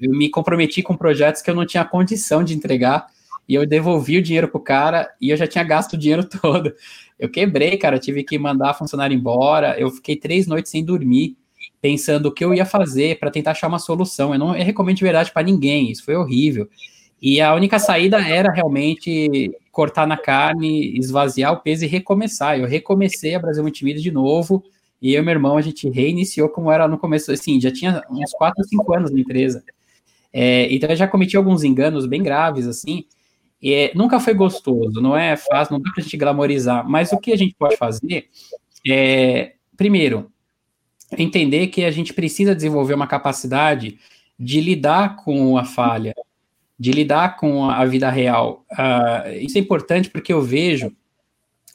[0.00, 3.06] Eu me comprometi com projetos que eu não tinha condição de entregar
[3.48, 6.74] e eu devolvi o dinheiro pro cara e eu já tinha gasto o dinheiro todo.
[7.16, 9.78] Eu quebrei, cara, tive que mandar funcionário embora.
[9.78, 11.36] Eu fiquei três noites sem dormir,
[11.80, 14.32] pensando o que eu ia fazer para tentar achar uma solução.
[14.32, 16.68] Eu não eu recomendo de verdade para ninguém, isso foi horrível.
[17.20, 22.58] E a única saída era realmente cortar na carne, esvaziar o peso e recomeçar.
[22.58, 24.62] Eu recomecei a Brasil Multimídia de novo,
[25.00, 28.04] e eu e meu irmão, a gente reiniciou como era no começo, assim, já tinha
[28.10, 29.64] uns 4, 5 anos na empresa.
[30.32, 33.04] É, então eu já cometi alguns enganos bem graves, assim,
[33.62, 37.32] é, nunca foi gostoso, não é fácil, não dá pra gente glamorizar, mas o que
[37.32, 38.28] a gente pode fazer
[38.86, 40.30] é, primeiro,
[41.16, 43.98] entender que a gente precisa desenvolver uma capacidade
[44.38, 46.14] de lidar com a falha,
[46.82, 48.66] de lidar com a vida real.
[48.72, 50.90] Uh, isso é importante porque eu vejo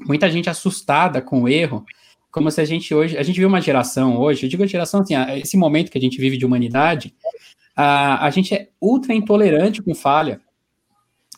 [0.01, 1.85] muita gente assustada com o erro,
[2.29, 4.99] como se a gente hoje, a gente vive uma geração hoje, eu digo a geração
[4.99, 7.15] assim, esse momento que a gente vive de humanidade,
[7.77, 10.41] uh, a gente é ultra intolerante com falha.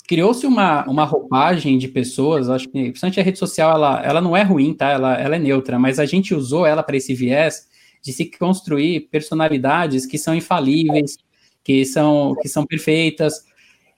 [0.08, 4.36] Criou-se uma, uma roupagem de pessoas, acho que, principalmente a rede social, ela, ela não
[4.36, 4.90] é ruim, tá?
[4.90, 7.68] Ela, ela é neutra, mas a gente usou ela para esse viés
[8.02, 11.18] de se construir personalidades que são infalíveis,
[11.64, 13.48] que são, que são perfeitas,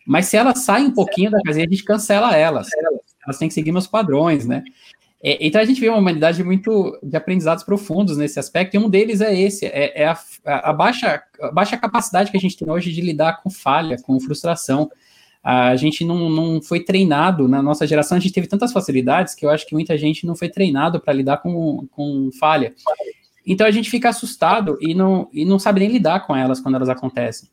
[0.05, 2.67] mas se elas saem um pouquinho da casinha, a gente cancela elas.
[3.25, 4.63] elas têm que seguir meus padrões, né?
[5.23, 8.89] É, então a gente vê uma humanidade muito de aprendizados profundos nesse aspecto, e um
[8.89, 12.69] deles é esse, é, é a, a, baixa, a baixa capacidade que a gente tem
[12.69, 14.89] hoje de lidar com falha, com frustração.
[15.43, 19.43] A gente não, não foi treinado, na nossa geração a gente teve tantas facilidades que
[19.43, 22.73] eu acho que muita gente não foi treinado para lidar com, com falha.
[23.45, 26.75] Então a gente fica assustado e não, e não sabe nem lidar com elas quando
[26.75, 27.49] elas acontecem.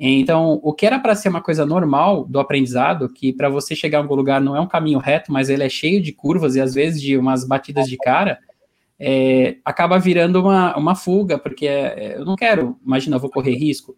[0.00, 3.98] Então, o que era para ser uma coisa normal do aprendizado, que para você chegar
[3.98, 6.60] a algum lugar não é um caminho reto, mas ele é cheio de curvas e
[6.60, 8.38] às vezes de umas batidas de cara,
[8.98, 13.54] é, acaba virando uma, uma fuga, porque é, eu não quero, imagina, eu vou correr
[13.56, 13.96] risco.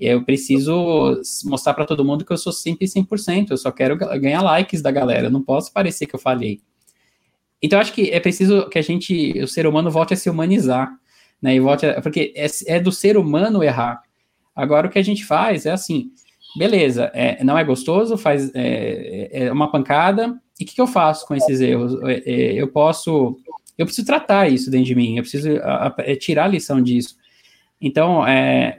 [0.00, 4.40] Eu preciso mostrar para todo mundo que eu sou sempre 100%, eu só quero ganhar
[4.42, 6.60] likes da galera, não posso parecer que eu falhei.
[7.62, 10.92] Então, acho que é preciso que a gente, o ser humano, volte a se humanizar,
[11.40, 11.54] né?
[11.54, 14.02] E volte a, porque é, é do ser humano errar.
[14.54, 16.10] Agora, o que a gente faz é assim,
[16.56, 20.86] beleza, é, não é gostoso, faz é, é uma pancada, e o que, que, eu
[20.86, 21.94] faço com esses erros?
[22.04, 23.38] É, é, eu posso,
[23.76, 26.80] eu preciso tratar isso dentro de mim, eu preciso a, a, é, tirar a lição
[26.80, 27.16] disso.
[27.80, 28.22] Então,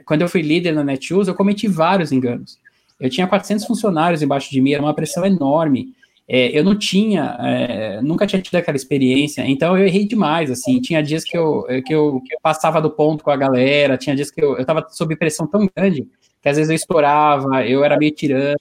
[0.06, 2.58] quando eu fui líder na Netshoes, eu cometi vários enganos.
[2.98, 5.92] Eu tinha 400 funcionários embaixo de mim, era uma pressão enorme.
[6.26, 10.80] É, eu não tinha, é, nunca tinha tido aquela experiência, então eu errei demais, assim,
[10.80, 14.16] tinha dias que eu, que eu, que eu passava do ponto com a galera, tinha
[14.16, 16.08] dias que eu, eu tava sob pressão tão grande,
[16.40, 18.58] que às vezes eu estourava, eu era meio tirando,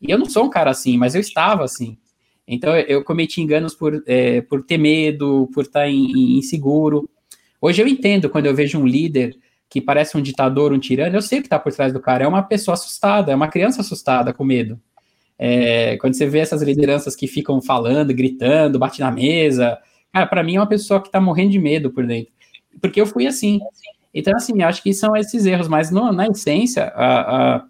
[0.00, 1.96] e eu não sou um cara assim, mas eu estava assim,
[2.46, 7.08] então eu cometi enganos por, é, por ter medo, por estar inseguro,
[7.60, 9.36] hoje eu entendo quando eu vejo um líder
[9.70, 12.24] que parece um ditador, um tirano, eu sei o que está por trás do cara,
[12.24, 14.80] é uma pessoa assustada, é uma criança assustada, com medo,
[15.38, 19.78] é, quando você vê essas lideranças que ficam falando, gritando, bate na mesa,
[20.12, 22.32] cara, para mim é uma pessoa que está morrendo de medo por dentro.
[22.80, 23.60] Porque eu fui assim.
[24.12, 27.64] Então, assim, acho que são esses erros, mas no, na essência, a, a,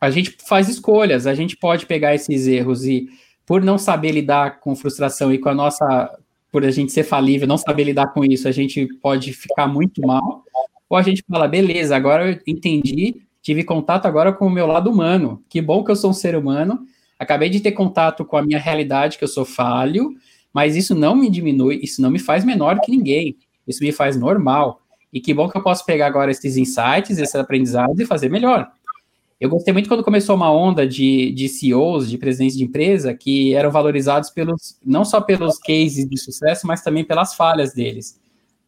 [0.00, 3.08] a gente faz escolhas, a gente pode pegar esses erros e,
[3.46, 6.18] por não saber lidar com frustração e com a nossa,
[6.52, 10.02] por a gente ser falível, não saber lidar com isso, a gente pode ficar muito
[10.02, 10.44] mal,
[10.88, 14.90] ou a gente fala, beleza, agora eu entendi, tive contato agora com o meu lado
[14.90, 15.44] humano.
[15.50, 16.80] Que bom que eu sou um ser humano.
[17.18, 20.14] Acabei de ter contato com a minha realidade, que eu sou falho,
[20.52, 23.36] mas isso não me diminui, isso não me faz menor que ninguém.
[23.68, 24.80] Isso me faz normal.
[25.12, 28.66] E que bom que eu posso pegar agora esses insights, esses aprendizados e fazer melhor.
[29.38, 33.54] Eu gostei muito quando começou uma onda de, de CEOs, de presidentes de empresa, que
[33.54, 38.18] eram valorizados pelos não só pelos cases de sucesso, mas também pelas falhas deles.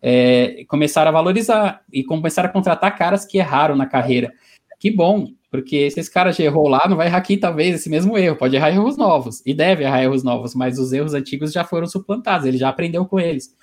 [0.02, 4.34] É, começaram a valorizar e começaram a contratar caras que erraram na carreira.
[4.78, 7.88] Que bom, porque se esse cara já errou lá, não vai errar aqui talvez esse
[7.88, 11.52] mesmo erro, pode errar erros novos, e deve errar erros novos, mas os erros antigos
[11.52, 13.56] já foram suplantados, ele já aprendeu com eles.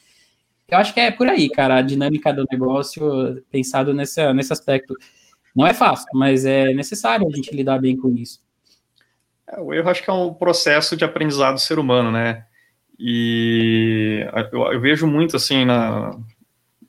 [0.67, 4.95] Eu acho que é por aí, cara, a dinâmica do negócio pensado nesse, nesse aspecto.
[5.55, 8.39] Não é fácil, mas é necessário a gente lidar bem com isso.
[9.47, 12.45] É, o erro acho que é um processo de aprendizado do ser humano, né?
[12.97, 16.17] E eu, eu vejo muito assim na,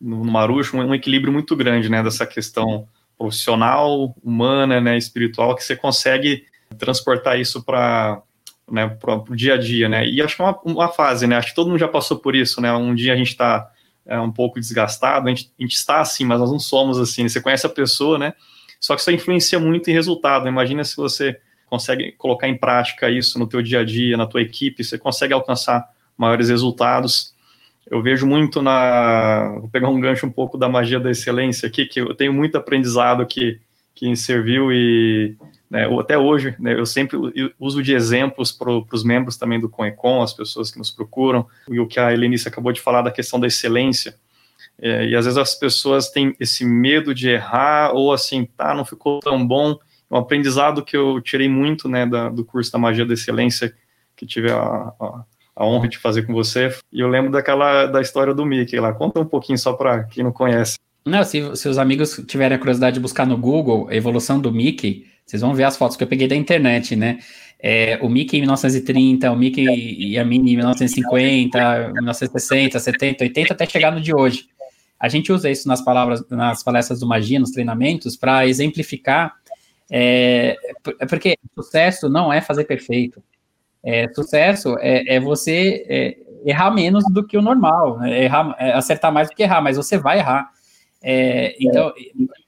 [0.00, 5.54] no, no Marucho um, um equilíbrio muito grande, né, dessa questão profissional, humana, né, espiritual,
[5.54, 6.44] que você consegue
[6.78, 8.22] transportar isso para
[8.70, 10.06] né, para o dia a dia, né?
[10.06, 11.36] E acho que é uma, uma, fase, né?
[11.36, 12.72] Acho que todo mundo já passou por isso, né?
[12.72, 13.70] Um dia a gente está
[14.06, 17.22] é, um pouco desgastado, a gente, a gente, está assim, mas nós não somos assim.
[17.22, 17.28] Né?
[17.28, 18.32] Você conhece a pessoa, né?
[18.80, 20.48] Só que isso influencia muito em resultado.
[20.48, 24.42] Imagina se você consegue colocar em prática isso no teu dia a dia, na tua
[24.42, 27.33] equipe, você consegue alcançar maiores resultados
[27.90, 29.56] eu vejo muito na.
[29.60, 32.56] Vou pegar um gancho um pouco da magia da excelência aqui, que eu tenho muito
[32.56, 33.60] aprendizado que,
[33.94, 35.36] que serviu e
[35.70, 37.16] né, até hoje né, eu sempre
[37.58, 41.80] uso de exemplos para os membros também do Conecon, as pessoas que nos procuram, e
[41.80, 44.14] o que a Helenice acabou de falar da questão da excelência.
[44.80, 48.84] É, e às vezes as pessoas têm esse medo de errar, ou assim, tá, não
[48.84, 49.76] ficou tão bom.
[50.10, 53.74] Um aprendizado que eu tirei muito né, da, do curso da magia da excelência,
[54.16, 55.24] que tive a, a
[55.56, 56.74] a honra de fazer com você.
[56.92, 58.92] E eu lembro daquela da história do Mickey lá.
[58.92, 60.78] Conta um pouquinho só para quem não conhece.
[61.04, 64.50] Não, se, se os amigos tiverem a curiosidade de buscar no Google a evolução do
[64.50, 67.18] Mickey, vocês vão ver as fotos que eu peguei da internet, né?
[67.58, 73.52] É, o Mickey em 1930, o Mickey e a Minnie em 1950, 1960, 70, 80,
[73.54, 74.46] até chegar no de hoje.
[75.00, 79.34] A gente usa isso nas palavras, nas palestras do Magia, nos treinamentos, para exemplificar,
[79.90, 80.56] é,
[81.08, 83.22] porque sucesso não é fazer perfeito.
[83.84, 88.24] É, sucesso é, é você é, errar menos do que o normal, né?
[88.24, 90.50] errar, é, acertar mais do que errar, mas você vai errar.
[91.02, 91.92] É, então,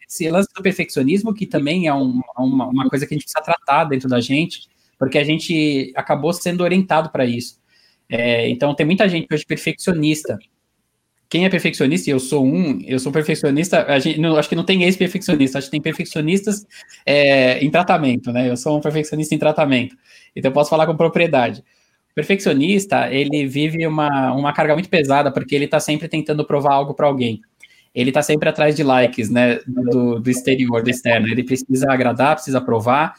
[0.09, 3.45] esse lance do perfeccionismo, que também é um, uma, uma, coisa que a gente precisa
[3.45, 4.69] tratar dentro da gente,
[4.99, 7.61] porque a gente acabou sendo orientado para isso.
[8.09, 10.39] É, então, tem muita gente hoje perfeccionista.
[11.29, 14.55] Quem é perfeccionista, e eu sou um, eu sou perfeccionista, a gente, não, acho que
[14.55, 16.65] não tem ex-perfeccionista, acho que tem perfeccionistas
[17.05, 18.49] é, em tratamento, né?
[18.49, 19.97] Eu sou um perfeccionista em tratamento.
[20.35, 21.65] Então, eu posso falar com propriedade.
[22.15, 26.95] perfeccionista, ele vive uma, uma carga muito pesada, porque ele está sempre tentando provar algo
[26.95, 27.41] para alguém.
[27.95, 31.29] Ele está sempre atrás de likes, né, do, do exterior, do externo.
[31.29, 33.15] Ele precisa agradar, precisa provar,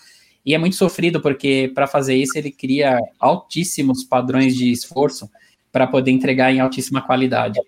[0.46, 5.30] e é muito sofrido, porque para fazer isso ele cria altíssimos padrões de esforço
[5.74, 7.60] para poder entregar em altíssima qualidade.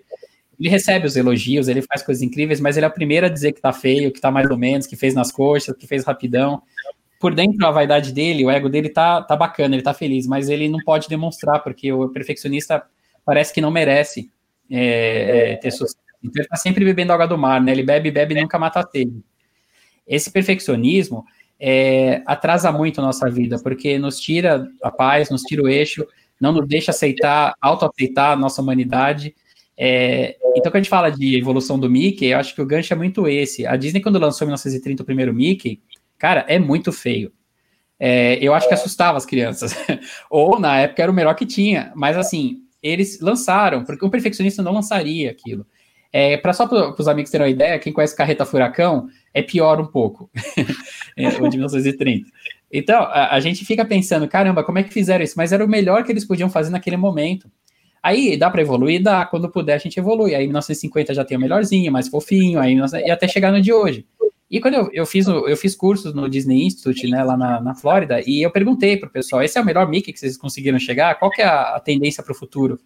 [0.59, 3.53] Ele recebe os elogios, ele faz coisas incríveis, mas ele é o primeiro a dizer
[3.53, 6.61] que tá feio, que tá mais ou menos, que fez nas coxas, que fez rapidão.
[7.19, 10.49] Por dentro, a vaidade dele, o ego dele tá, tá bacana, ele tá feliz, mas
[10.49, 12.83] ele não pode demonstrar, porque o perfeccionista
[13.25, 14.31] parece que não merece
[14.69, 15.97] é, é, ter sucesso.
[16.23, 17.71] Então ele tá sempre bebendo água do mar, né?
[17.71, 18.85] Ele bebe, bebe e nunca mata a.
[20.05, 21.23] Esse perfeccionismo
[21.59, 26.05] é, atrasa muito a nossa vida, porque nos tira a paz, nos tira o eixo,
[26.39, 29.35] não nos deixa aceitar, autoaceitar a nossa humanidade.
[29.81, 32.91] É, então, quando a gente fala de evolução do Mickey, eu acho que o gancho
[32.91, 33.65] é muito esse.
[33.65, 35.81] A Disney, quando lançou em 1930 o primeiro Mickey,
[36.17, 37.31] cara, é muito feio.
[37.97, 39.73] É, eu acho que assustava as crianças.
[40.29, 41.93] Ou, na época, era o melhor que tinha.
[41.95, 45.65] Mas, assim, eles lançaram, porque um perfeccionista não lançaria aquilo.
[46.11, 49.79] É, para só para os amigos terem uma ideia, quem conhece Carreta Furacão é pior
[49.79, 50.29] um pouco,
[51.15, 52.27] é, o de 1930.
[52.71, 55.35] Então, a, a, gente fica pensando, caramba, como é que fizeram isso?
[55.37, 57.49] Mas era o melhor que eles podiam fazer naquele momento.
[58.01, 59.01] Aí dá para evoluir?
[59.01, 59.25] Dá.
[59.25, 60.35] Quando puder, a gente evolui.
[60.35, 63.73] Aí em 1950 já tem o melhorzinho, mais fofinho, aí e até chegar no de
[63.73, 64.05] hoje.
[64.49, 67.75] E quando eu, eu, fiz, eu fiz cursos no Disney Institute, né, lá na, na
[67.75, 71.19] Flórida, e eu perguntei pro pessoal, esse é o melhor Mickey que vocês conseguiram chegar?
[71.19, 72.79] Qual que é a, a tendência para o futuro?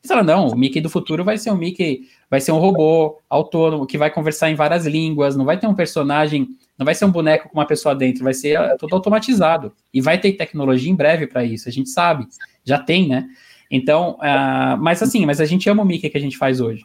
[0.00, 3.18] Eles falaram, não, o Mickey do futuro vai ser um Mickey, vai ser um robô
[3.28, 7.06] autônomo, que vai conversar em várias línguas, não vai ter um personagem, não vai ser
[7.06, 9.72] um boneco com uma pessoa dentro, vai ser uh, tudo automatizado.
[9.92, 12.28] E vai ter tecnologia em breve para isso, a gente sabe,
[12.64, 13.28] já tem, né?
[13.70, 16.84] Então, uh, mas assim, mas a gente ama o Mickey que a gente faz hoje.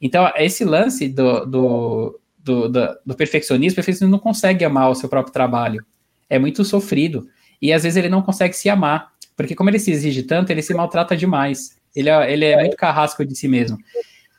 [0.00, 4.94] Então, esse lance do, do, do, do, do perfeccionismo, o perfeccionismo não consegue amar o
[4.94, 5.84] seu próprio trabalho.
[6.28, 7.28] É muito sofrido.
[7.60, 9.12] E às vezes ele não consegue se amar.
[9.36, 11.76] Porque como ele se exige tanto, ele se maltrata demais.
[11.94, 13.78] Ele é, ele é muito carrasco de si mesmo.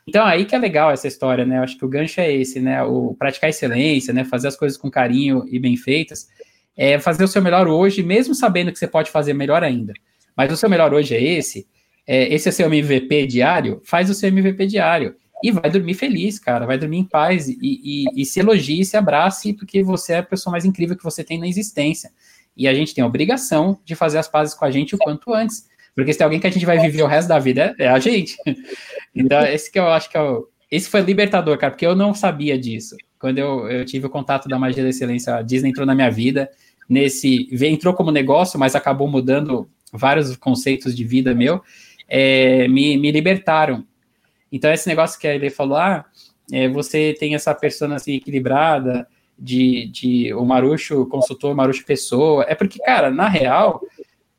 [0.06, 1.58] Então, aí que é legal essa história, né?
[1.58, 2.82] Eu acho que o gancho é esse, né?
[2.82, 4.24] O praticar excelência, né?
[4.24, 6.28] Fazer as coisas com carinho e bem feitas.
[6.76, 9.92] É fazer o seu melhor hoje, mesmo sabendo que você pode fazer melhor ainda.
[10.38, 11.66] Mas o seu melhor hoje é esse.
[12.06, 13.82] É, esse é seu MVP diário.
[13.84, 15.16] Faz o seu MVP diário.
[15.42, 16.64] E vai dormir feliz, cara.
[16.64, 17.48] Vai dormir em paz.
[17.48, 21.02] E, e, e se elogie, se abrace, porque você é a pessoa mais incrível que
[21.02, 22.12] você tem na existência.
[22.56, 25.34] E a gente tem a obrigação de fazer as pazes com a gente o quanto
[25.34, 25.66] antes.
[25.92, 27.88] Porque se tem alguém que a gente vai viver o resto da vida, é, é
[27.88, 28.36] a gente.
[29.14, 30.46] Então, esse que eu acho que é o.
[30.70, 32.94] Esse foi libertador, cara, porque eu não sabia disso.
[33.18, 36.08] Quando eu, eu tive o contato da magia da excelência, a Disney entrou na minha
[36.08, 36.48] vida.
[36.88, 37.48] Nesse.
[37.66, 41.62] Entrou como negócio, mas acabou mudando vários conceitos de vida meu.
[42.08, 43.84] É, me, me libertaram.
[44.50, 46.04] Então, esse negócio que ele falou, ah,
[46.50, 49.06] é, você tem essa persona assim, equilibrada,
[49.38, 52.44] de, de o Marucho consultor, Marucho pessoa.
[52.48, 53.80] É porque, cara, na real,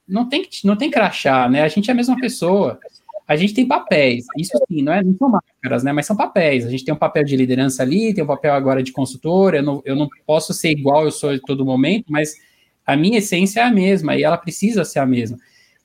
[0.08, 1.62] não tem, não tem crachá, né?
[1.64, 2.80] A gente é a mesma pessoa.
[3.28, 5.94] A gente tem papéis, isso sim, não, é, não são máscaras, né?
[5.94, 6.66] Mas são papéis.
[6.66, 9.54] A gente tem um papel de liderança ali, tem um papel agora de consultor.
[9.54, 12.34] Eu não, eu não posso ser igual eu sou em todo momento, mas
[12.94, 15.38] a minha essência é a mesma e ela precisa ser a mesma.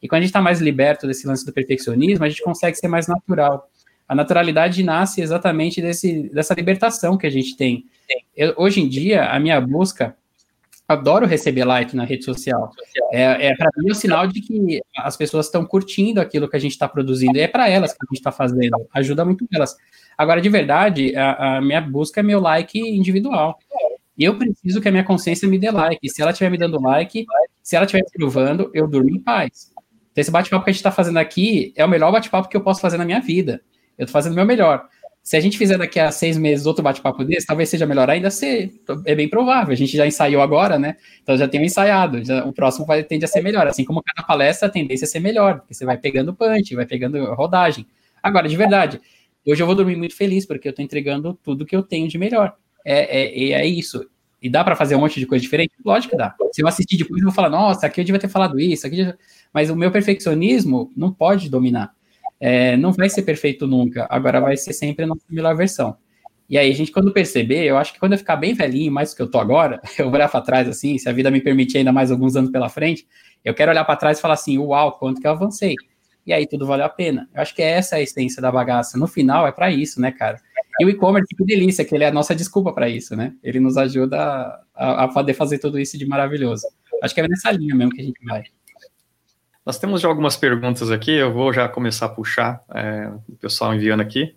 [0.03, 2.89] E quando a gente está mais liberto desse lance do perfeccionismo, a gente consegue ser
[2.89, 3.69] mais natural.
[4.07, 7.87] A naturalidade nasce exatamente desse, dessa libertação que a gente tem.
[8.37, 10.15] Eu, hoje em dia, a minha busca
[10.87, 12.71] adoro receber like na rede social.
[13.13, 16.61] É, é para mim o sinal de que as pessoas estão curtindo aquilo que a
[16.61, 17.39] gente está produzindo.
[17.39, 18.87] E é para elas que a gente está fazendo.
[18.93, 19.77] Ajuda muito elas.
[20.17, 23.59] Agora, de verdade, a, a, minha busca é meu like individual.
[24.19, 26.09] Eu preciso que a minha consciência me dê like.
[26.09, 27.27] Se ela estiver me dando like,
[27.63, 29.73] se ela estiver provando, eu durmo em paz.
[30.13, 32.61] Então, esse bate-papo que a gente está fazendo aqui é o melhor bate-papo que eu
[32.61, 33.61] posso fazer na minha vida.
[33.99, 34.89] Eu estou fazendo o meu melhor.
[35.25, 38.31] Se a gente fizer daqui a seis meses outro bate-papo desse, talvez seja melhor ainda
[38.31, 38.75] ser.
[39.07, 39.73] É bem provável.
[39.73, 40.97] A gente já ensaiou agora, né?
[41.23, 42.23] Então já tem ensaiado.
[42.23, 43.67] Já, o próximo vai tende a ser melhor.
[43.67, 46.85] Assim como cada palestra a tendência a ser melhor, porque você vai pegando punch, vai
[46.85, 47.87] pegando rodagem.
[48.23, 49.01] Agora, de verdade,
[49.47, 52.19] hoje eu vou dormir muito feliz, porque eu estou entregando tudo que eu tenho de
[52.19, 52.55] melhor.
[52.85, 54.05] É, é, é isso.
[54.43, 55.73] E dá para fazer um monte de coisa diferente?
[55.85, 56.35] Lógico que dá.
[56.53, 59.15] Se eu assistir depois, eu vou falar, nossa, aqui eu devia ter falado isso, aqui
[59.53, 61.95] mas o meu perfeccionismo não pode dominar.
[62.39, 65.97] É, não vai ser perfeito nunca, agora vai ser sempre a nossa melhor versão.
[66.49, 69.11] E aí, a gente, quando perceber, eu acho que quando eu ficar bem velhinho, mais
[69.11, 71.79] do que eu tô agora, eu olhar para trás assim, se a vida me permitir
[71.79, 73.07] ainda mais alguns anos pela frente,
[73.43, 75.75] eu quero olhar para trás e falar assim, uau, quanto que eu avancei.
[76.27, 77.29] E aí tudo valeu a pena.
[77.35, 78.99] Eu acho que essa é a essência da bagaça.
[78.99, 80.39] No final, é para isso, né, cara?
[80.81, 83.33] E o e-commerce, que delícia, que ele é a nossa desculpa para isso, né?
[83.43, 84.19] Ele nos ajuda
[84.75, 86.67] a, a poder fazer tudo isso de maravilhoso.
[87.03, 88.45] Acho que é nessa linha mesmo que a gente vai.
[89.65, 93.75] Nós temos já algumas perguntas aqui, eu vou já começar a puxar é, o pessoal
[93.75, 94.35] enviando aqui.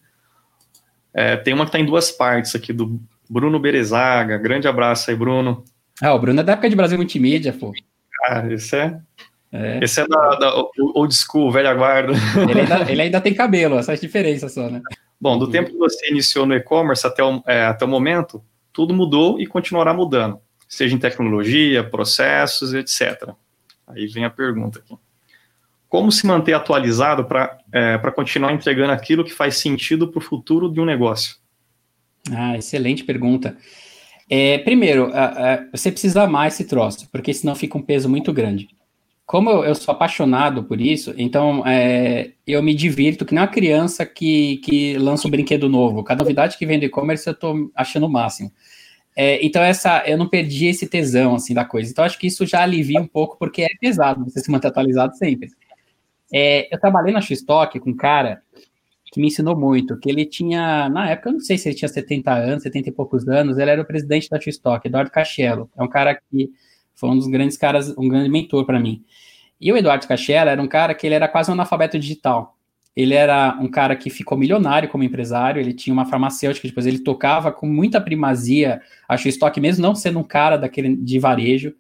[1.14, 4.38] É, tem uma que está em duas partes aqui, do Bruno Berezaga.
[4.38, 5.66] Grande abraço aí, Bruno.
[6.02, 7.74] Ah, o Bruno é da época de Brasil Multimídia, pô.
[8.26, 9.02] Ah, isso é.
[9.52, 9.80] É.
[9.82, 10.54] Esse é da, da,
[10.94, 12.14] old school, velha guarda.
[12.50, 14.82] Ele ainda, ele ainda tem cabelo, essa é a diferença só, né?
[15.20, 15.52] Bom, do uhum.
[15.52, 19.48] tempo que você iniciou no e-commerce até, o, é, até o momento, tudo mudou e
[19.48, 23.32] continuará mudando, seja em tecnologia, processos, etc.
[23.88, 24.96] Aí vem a pergunta aqui.
[25.90, 30.70] Como se manter atualizado para é, continuar entregando aquilo que faz sentido para o futuro
[30.70, 31.38] de um negócio?
[32.30, 33.58] Ah, excelente pergunta.
[34.30, 35.10] É, primeiro,
[35.72, 38.68] você precisa amar esse troço, porque senão fica um peso muito grande.
[39.28, 44.06] Como eu, sou apaixonado por isso, então é, eu me divirto que nem uma criança
[44.06, 46.02] que, que lança um brinquedo novo.
[46.02, 48.50] Cada novidade que vem do e-commerce eu estou achando o máximo.
[49.14, 51.92] É, então essa, eu não perdi esse tesão assim da coisa.
[51.92, 55.14] Então acho que isso já alivia um pouco porque é pesado você se manter atualizado
[55.18, 55.50] sempre.
[56.34, 58.42] É, eu trabalhei na X-Stock com um cara
[59.12, 61.90] que me ensinou muito, que ele tinha, na época, eu não sei se ele tinha
[61.90, 65.70] 70 anos, 70 e poucos anos, ele era o presidente da X-Stock, Eduardo Cachello.
[65.78, 66.50] É um cara que
[66.98, 69.06] foi um dos grandes caras, um grande mentor para mim.
[69.62, 72.58] E o Eduardo Cachello era um cara que ele era quase um analfabeto digital.
[72.96, 77.00] Ele era um cara que ficou milionário como empresário, ele tinha uma farmacêutica, depois ele
[77.00, 81.76] tocava com muita primazia a X-Stock, mesmo não sendo um cara daquele de varejo.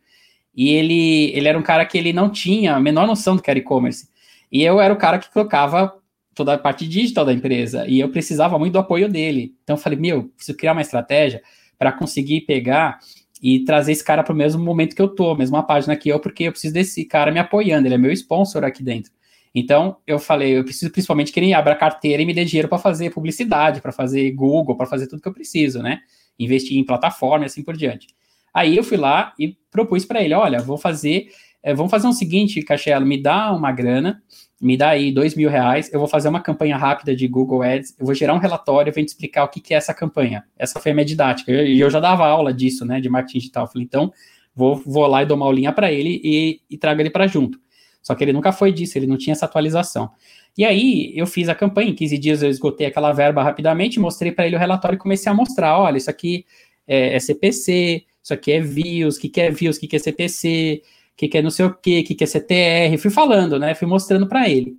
[0.55, 3.49] E ele, ele era um cara que ele não tinha a menor noção do que
[3.49, 4.09] era e-commerce.
[4.51, 5.91] E eu era o cara que colocava
[6.35, 9.55] toda a parte digital da empresa, e eu precisava muito do apoio dele.
[9.63, 11.41] Então eu falei, meu, preciso criar uma estratégia
[11.79, 12.99] para conseguir pegar
[13.41, 16.19] e trazer esse cara para o mesmo momento que eu tô, mesma página que eu,
[16.19, 19.11] porque eu preciso desse cara me apoiando, ele é meu sponsor aqui dentro.
[19.53, 22.67] Então, eu falei, eu preciso principalmente que ele abra a carteira e me dê dinheiro
[22.67, 25.99] para fazer publicidade, para fazer Google, para fazer tudo que eu preciso, né?
[26.37, 28.07] Investir em plataforma e assim por diante.
[28.53, 31.27] Aí eu fui lá e propus para ele, olha, vou fazer,
[31.63, 34.21] é, vamos fazer o um seguinte, Cachelo, me dá uma grana,
[34.59, 37.95] me dá aí dois mil reais, eu vou fazer uma campanha rápida de Google Ads,
[37.99, 40.43] eu vou gerar um relatório, eu vou te explicar o que, que é essa campanha.
[40.57, 43.37] Essa foi a minha didática, e eu, eu, já dava aula disso, né, de marketing
[43.37, 43.67] digital.
[43.67, 44.11] Falei, então,
[44.55, 47.59] vou, vou lá e dou uma aulinha para ele e, e trago ele para junto.
[48.01, 50.09] Só que ele nunca foi disso, ele não tinha essa atualização.
[50.57, 54.31] E aí, eu fiz a campanha, em 15 dias eu esgotei aquela verba rapidamente, mostrei
[54.31, 56.45] para ele o relatório e comecei a mostrar, olha, isso aqui
[56.87, 59.95] é, é CPC, isso aqui é views, o que, que é views, o que, que
[59.97, 60.81] é CPC,
[61.17, 63.73] que, que é não sei o que, que, que é CTR, fui falando, né?
[63.75, 64.77] Fui mostrando para ele.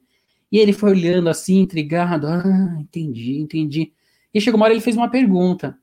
[0.50, 3.92] E ele foi olhando assim, intrigado, ah, entendi, entendi.
[4.32, 5.76] E chegou uma hora ele fez uma pergunta.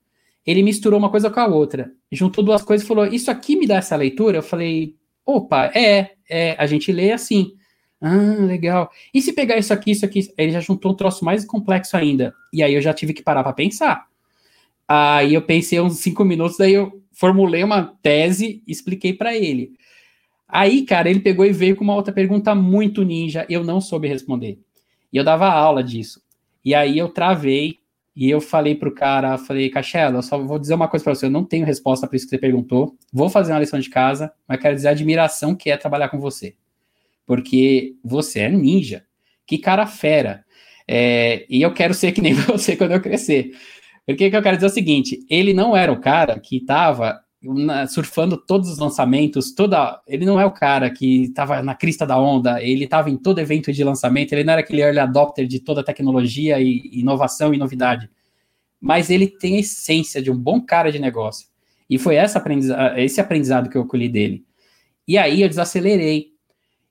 [0.46, 3.68] Ele misturou uma coisa com a outra, juntou duas coisas e falou: Isso aqui me
[3.68, 4.38] dá essa leitura?
[4.38, 7.54] Eu falei: opa, é, é, a gente lê assim.
[8.00, 8.92] Ah, legal.
[9.14, 10.32] E se pegar isso aqui, isso aqui?
[10.38, 12.34] Ele já juntou um troço mais complexo ainda.
[12.54, 14.08] E aí eu já tive que parar para pensar.
[14.88, 19.72] Aí eu pensei uns cinco minutos, daí eu formulei uma tese e expliquei para ele.
[20.58, 24.08] Aí, cara, ele pegou e veio com uma outra pergunta muito ninja, eu não soube
[24.08, 24.58] responder.
[25.12, 26.22] E eu dava aula disso.
[26.64, 27.80] E aí eu travei
[28.16, 31.26] e eu falei pro cara, falei, Cachela, eu só vou dizer uma coisa para você,
[31.26, 32.96] eu não tenho resposta para isso que você perguntou.
[33.12, 36.22] Vou fazer uma lição de casa, mas quero dizer a admiração que é trabalhar com
[36.22, 36.56] você.
[37.26, 39.04] Porque você é ninja.
[39.46, 40.46] Que cara fera.
[40.88, 43.52] É, e eu quero ser que nem você quando eu crescer.
[44.06, 47.25] Porque que eu quero dizer é o seguinte, ele não era o cara que estava
[47.90, 50.02] surfando todos os lançamentos, toda.
[50.08, 53.40] Ele não é o cara que estava na crista da onda, ele estava em todo
[53.40, 57.58] evento de lançamento, ele não era aquele early adopter de toda tecnologia e inovação e
[57.58, 58.10] novidade.
[58.80, 61.48] Mas ele tem a essência de um bom cara de negócio.
[61.90, 62.44] E foi essa
[62.98, 64.46] esse aprendizado que eu colhi dele.
[65.08, 66.34] E aí eu desacelerei.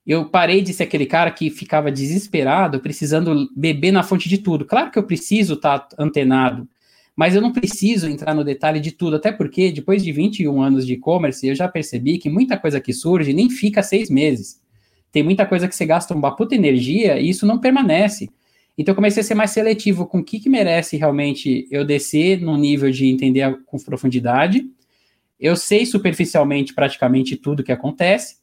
[0.06, 4.64] Eu parei de ser aquele cara que ficava desesperado, precisando beber na fonte de tudo.
[4.64, 6.68] Claro que eu preciso estar tá antenado,
[7.16, 10.86] mas eu não preciso entrar no detalhe de tudo, até porque depois de 21 anos
[10.86, 14.60] de e-commerce, eu já percebi que muita coisa que surge nem fica seis meses.
[15.12, 18.28] Tem muita coisa que você gasta uma puta energia e isso não permanece.
[18.76, 22.40] Então eu comecei a ser mais seletivo com o que, que merece realmente eu descer
[22.40, 24.66] no nível de entender com profundidade.
[25.38, 28.38] Eu sei superficialmente praticamente tudo que acontece,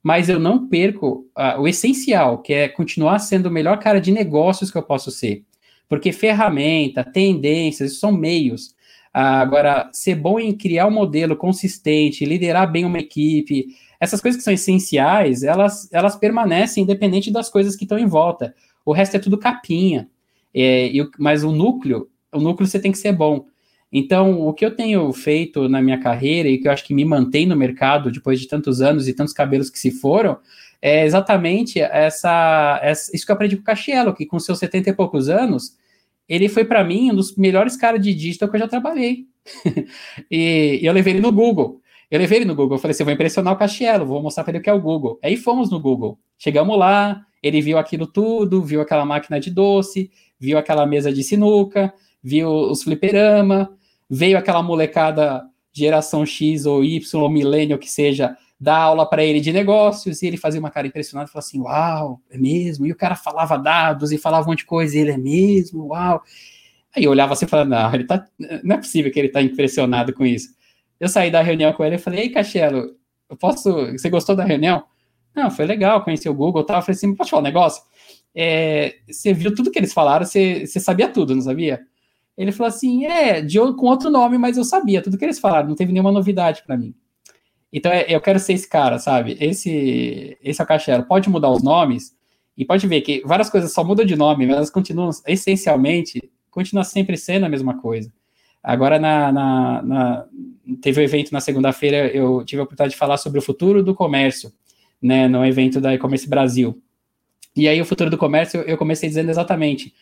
[0.00, 4.12] mas eu não perco uh, o essencial, que é continuar sendo o melhor cara de
[4.12, 5.44] negócios que eu posso ser.
[5.92, 8.74] Porque ferramenta, tendências, são meios.
[9.12, 13.66] Agora, ser bom em criar um modelo consistente, liderar bem uma equipe,
[14.00, 18.54] essas coisas que são essenciais, elas, elas permanecem independente das coisas que estão em volta.
[18.86, 20.08] O resto é tudo capinha.
[20.54, 23.44] É, eu, mas o núcleo, o núcleo você tem que ser bom.
[23.92, 27.04] Então, o que eu tenho feito na minha carreira e que eu acho que me
[27.04, 30.38] mantém no mercado depois de tantos anos e tantos cabelos que se foram,
[30.80, 34.88] é exatamente essa, essa isso que eu aprendi com o Cachielo, que com seus 70
[34.88, 35.81] e poucos anos,
[36.28, 39.26] ele foi para mim um dos melhores caras de digital que eu já trabalhei.
[40.30, 41.80] e, eu levei ele no Google.
[42.10, 42.76] Eu levei ele no Google.
[42.76, 44.80] Eu falei assim: vou impressionar o Castielo, vou mostrar para ele o que é o
[44.80, 45.18] Google.
[45.22, 46.18] Aí fomos no Google.
[46.38, 51.22] Chegamos lá, ele viu aquilo tudo, viu aquela máquina de doce, viu aquela mesa de
[51.22, 51.92] sinuca,
[52.22, 53.70] viu os fliperama,
[54.08, 55.42] veio aquela molecada
[55.72, 60.26] geração X ou Y ou milênio que seja dar aula para ele de negócios, e
[60.28, 62.86] ele fazia uma cara impressionada, falava assim, uau, é mesmo?
[62.86, 65.88] E o cara falava dados e falava um monte de coisa, e ele é mesmo,
[65.88, 66.22] uau.
[66.94, 68.24] Aí eu olhava assim e falava, não, ele tá,
[68.62, 70.54] não é possível que ele tá impressionado com isso.
[71.00, 72.94] Eu saí da reunião com ele e falei, ei, Cachelo,
[73.28, 74.84] eu posso, você gostou da reunião?
[75.34, 76.76] Não, foi legal, conheci o Google e tal.
[76.76, 77.82] Eu falei assim, pode falar um negócio?
[78.32, 81.80] É, você viu tudo que eles falaram, você, você sabia tudo, não sabia?
[82.36, 85.68] Ele falou assim, é, de, com outro nome, mas eu sabia tudo que eles falaram,
[85.68, 86.94] não teve nenhuma novidade para mim.
[87.72, 89.36] Então, é, eu quero ser esse cara, sabe?
[89.40, 91.04] Esse, esse é o Cachelo.
[91.04, 92.14] Pode mudar os nomes,
[92.56, 96.84] e pode ver que várias coisas só mudam de nome, mas elas continuam, essencialmente, continua
[96.84, 98.12] sempre sendo a mesma coisa.
[98.62, 100.26] Agora, na, na, na
[100.80, 103.94] teve um evento na segunda-feira, eu tive a oportunidade de falar sobre o futuro do
[103.94, 104.52] comércio,
[105.00, 106.80] né, no evento da E-Commerce Brasil.
[107.56, 109.92] E aí, o futuro do comércio, eu comecei dizendo exatamente,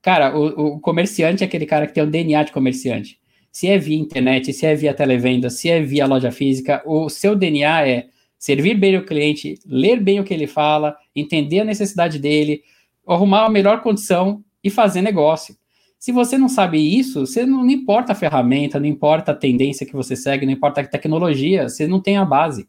[0.00, 3.20] cara, o, o comerciante é aquele cara que tem o DNA de comerciante.
[3.52, 7.36] Se é via internet, se é via televenda, se é via loja física, o seu
[7.36, 8.06] DNA é
[8.38, 12.62] servir bem o cliente, ler bem o que ele fala, entender a necessidade dele,
[13.06, 15.54] arrumar a melhor condição e fazer negócio.
[15.98, 19.86] Se você não sabe isso, você não, não, importa a ferramenta, não importa a tendência
[19.86, 22.66] que você segue, não importa a tecnologia, você não tem a base.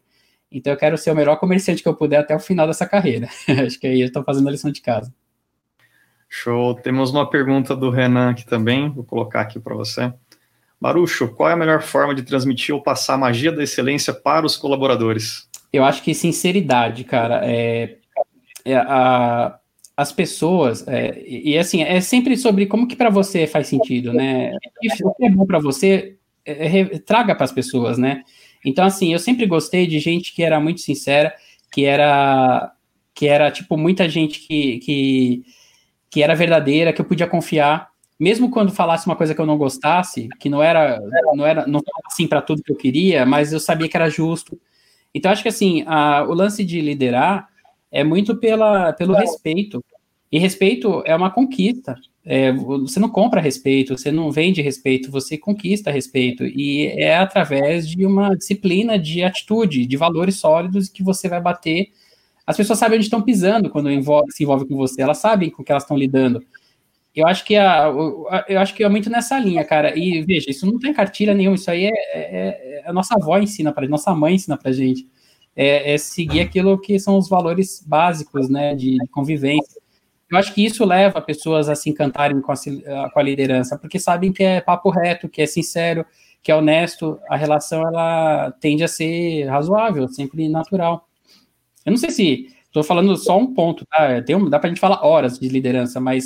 [0.52, 3.28] Então eu quero ser o melhor comerciante que eu puder até o final dessa carreira.
[3.66, 5.12] Acho que aí eu estou fazendo a lição de casa.
[6.30, 6.76] Show.
[6.76, 10.14] Temos uma pergunta do Renan aqui também, vou colocar aqui para você.
[10.84, 14.46] Marucho, qual é a melhor forma de transmitir ou passar a magia da excelência para
[14.46, 15.48] os colaboradores?
[15.72, 17.40] Eu acho que sinceridade, cara.
[17.46, 18.00] É,
[18.66, 19.58] é a,
[19.96, 24.52] as pessoas, é, e assim, é sempre sobre como que para você faz sentido, né?
[25.06, 28.22] O que é bom para você, é, é, traga para as pessoas, né?
[28.66, 31.34] Então, assim, eu sempre gostei de gente que era muito sincera,
[31.72, 32.74] que era,
[33.16, 35.44] que era tipo, muita gente que, que,
[36.12, 39.58] que era verdadeira, que eu podia confiar, mesmo quando falasse uma coisa que eu não
[39.58, 41.00] gostasse, que não era,
[41.34, 44.60] não era, não assim para tudo que eu queria, mas eu sabia que era justo.
[45.14, 47.48] Então, acho que assim, a, o lance de liderar
[47.92, 49.84] é muito pela, pelo respeito.
[50.32, 51.96] E respeito é uma conquista.
[52.26, 56.44] É, você não compra respeito, você não vende respeito, você conquista respeito.
[56.44, 61.90] E é através de uma disciplina de atitude, de valores sólidos que você vai bater.
[62.48, 65.64] As pessoas sabem onde estão pisando quando envolve, se envolve com você, elas sabem com
[65.64, 66.44] que elas estão lidando.
[67.16, 67.86] Eu acho que a,
[68.48, 69.98] eu acho que é muito nessa linha, cara.
[69.98, 73.38] E veja, isso não tem cartilha nenhuma, isso aí é, é, é a nossa avó
[73.38, 75.08] ensina para nossa mãe ensina para gente
[75.56, 79.82] é, é, seguir aquilo que são os valores básicos, né, de, de, convivência.
[80.30, 84.00] Eu acho que isso leva pessoas a se encantarem com a, com a liderança, porque
[84.00, 86.06] sabem que é papo reto, que é sincero,
[86.42, 91.08] que é honesto, a relação ela tende a ser razoável, sempre natural.
[91.86, 94.22] Eu não sei se estou falando só um ponto, tá?
[94.24, 96.26] Tem um, dá para a gente falar horas de liderança, mas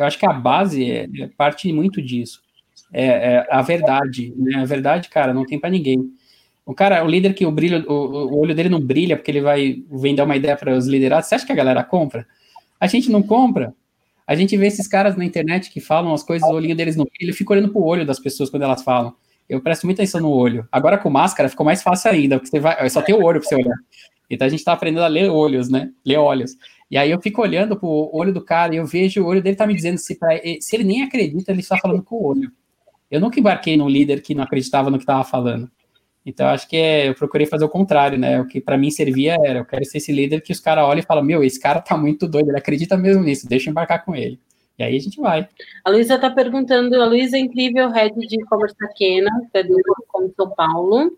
[0.00, 2.42] eu acho que a base é, é parte muito disso.
[2.92, 4.60] É, é, a verdade, né?
[4.60, 6.10] A verdade, cara, não tem para ninguém.
[6.64, 7.94] O cara, o líder que o brilho, o,
[8.32, 11.34] o, olho dele não brilha porque ele vai vender uma ideia para os liderados, você
[11.34, 12.26] acha que a galera compra?
[12.78, 13.74] A gente não compra.
[14.26, 17.04] A gente vê esses caras na internet que falam as coisas, o olhinho deles não
[17.04, 19.12] brilha, eu fico olhando pro olho das pessoas quando elas falam.
[19.48, 20.66] Eu presto muita atenção no olho.
[20.70, 23.48] Agora com máscara ficou mais fácil ainda, porque você vai, só tem o olho para
[23.48, 23.76] você olhar.
[24.30, 25.90] Então a gente tá aprendendo a ler olhos, né?
[26.06, 26.56] Ler olhos.
[26.88, 29.56] E aí eu fico olhando pro olho do cara e eu vejo o olho dele
[29.56, 32.50] tá me dizendo se, pra, se ele nem acredita, ele está falando com o olho.
[33.10, 35.70] Eu nunca embarquei num líder que não acreditava no que estava falando.
[36.24, 38.40] Então, acho que é, eu procurei fazer o contrário, né?
[38.40, 41.00] O que para mim servia era, eu quero ser esse líder que os caras olham
[41.00, 44.04] e falam, meu, esse cara tá muito doido, ele acredita mesmo nisso, deixa eu embarcar
[44.04, 44.38] com ele.
[44.80, 45.46] E aí a gente vai.
[45.84, 49.30] A Luísa está perguntando, a Luísa é incrível, head de e-commerce da Kena,
[50.08, 51.14] como São Paulo.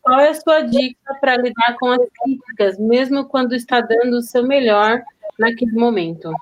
[0.00, 4.22] Qual é a sua dica para lidar com as críticas, mesmo quando está dando o
[4.22, 5.02] seu melhor
[5.36, 6.32] naquele momento?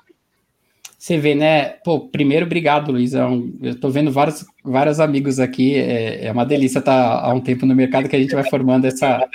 [0.95, 1.69] Você vê, né?
[1.83, 3.15] Pô, primeiro, obrigado, Luiz.
[3.15, 3.21] É
[3.61, 5.75] eu tô vendo vários, vários amigos aqui.
[5.75, 8.47] É, é uma delícia estar tá há um tempo no mercado que a gente vai
[8.47, 9.27] formando essa,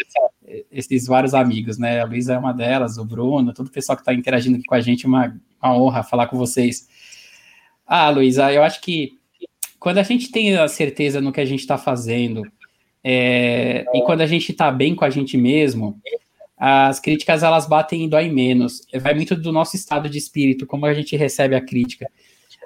[0.71, 2.01] esses vários amigos, né?
[2.01, 4.75] A Luísa é uma delas, o Bruno, todo o pessoal que está interagindo aqui com
[4.77, 6.87] a gente, uma, uma honra falar com vocês.
[7.97, 9.13] Ah, Luísa, eu acho que
[9.79, 12.43] quando a gente tem a certeza no que a gente está fazendo
[13.05, 15.97] é, e quando a gente está bem com a gente mesmo,
[16.57, 18.81] as críticas elas batem e dói menos.
[19.01, 22.11] Vai muito do nosso estado de espírito, como a gente recebe a crítica.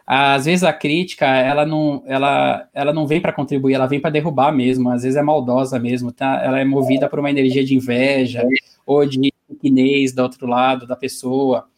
[0.07, 4.09] Às vezes a crítica, ela não, ela, ela não vem para contribuir, ela vem para
[4.09, 4.89] derrubar mesmo.
[4.89, 6.43] Às vezes é maldosa mesmo, tá?
[6.43, 8.49] Ela é movida por uma energia de inveja
[8.87, 11.69] ou de pequenez do outro lado da pessoa.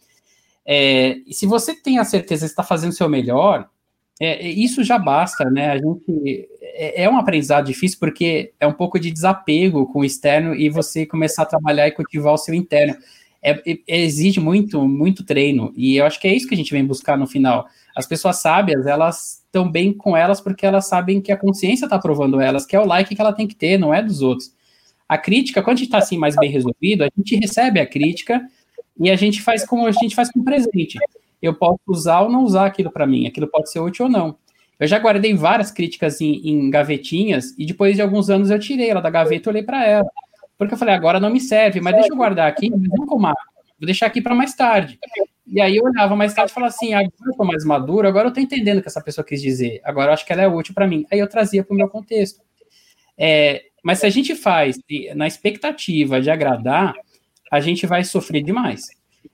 [0.66, 3.68] É, e se você tem a certeza que está fazendo o seu melhor,
[4.20, 5.70] é, isso já basta, né?
[5.70, 10.04] A gente é, é um aprendizado difícil porque é um pouco de desapego com o
[10.04, 12.96] externo e você começar a trabalhar e cultivar o seu interno.
[13.42, 16.72] É, é, exige muito, muito treino e eu acho que é isso que a gente
[16.72, 17.66] vem buscar no final.
[17.96, 21.98] As pessoas sábias, elas estão bem com elas porque elas sabem que a consciência está
[21.98, 24.52] provando elas, que é o like que ela tem que ter, não é dos outros.
[25.08, 28.40] A crítica, quando a gente está assim mais bem resolvido, a gente recebe a crítica
[29.00, 30.98] e a gente faz como a gente faz com presente.
[31.40, 34.36] Eu posso usar ou não usar aquilo para mim, aquilo pode ser útil ou não.
[34.78, 38.88] Eu já guardei várias críticas em, em, gavetinhas e depois de alguns anos eu tirei
[38.90, 40.08] ela da gaveta e olhei para ela.
[40.56, 43.28] Porque eu falei, agora não me serve, mas deixa eu guardar aqui, não como
[43.80, 44.98] vou deixar aqui para mais tarde.
[45.46, 48.28] E aí eu olhava mais tarde e falava assim, agora eu tô mais maduro, agora
[48.28, 50.48] eu tô entendendo o que essa pessoa quis dizer, agora eu acho que ela é
[50.48, 51.06] útil para mim.
[51.10, 52.40] Aí eu trazia para o meu contexto.
[53.18, 54.78] É, mas se a gente faz
[55.14, 56.94] na expectativa de agradar,
[57.50, 58.88] a gente vai sofrer demais.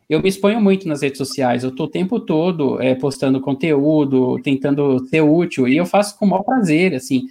[0.08, 4.40] Eu me exponho muito nas redes sociais, eu estou o tempo todo é, postando conteúdo,
[4.42, 7.24] tentando ser útil, e eu faço com o maior prazer, assim,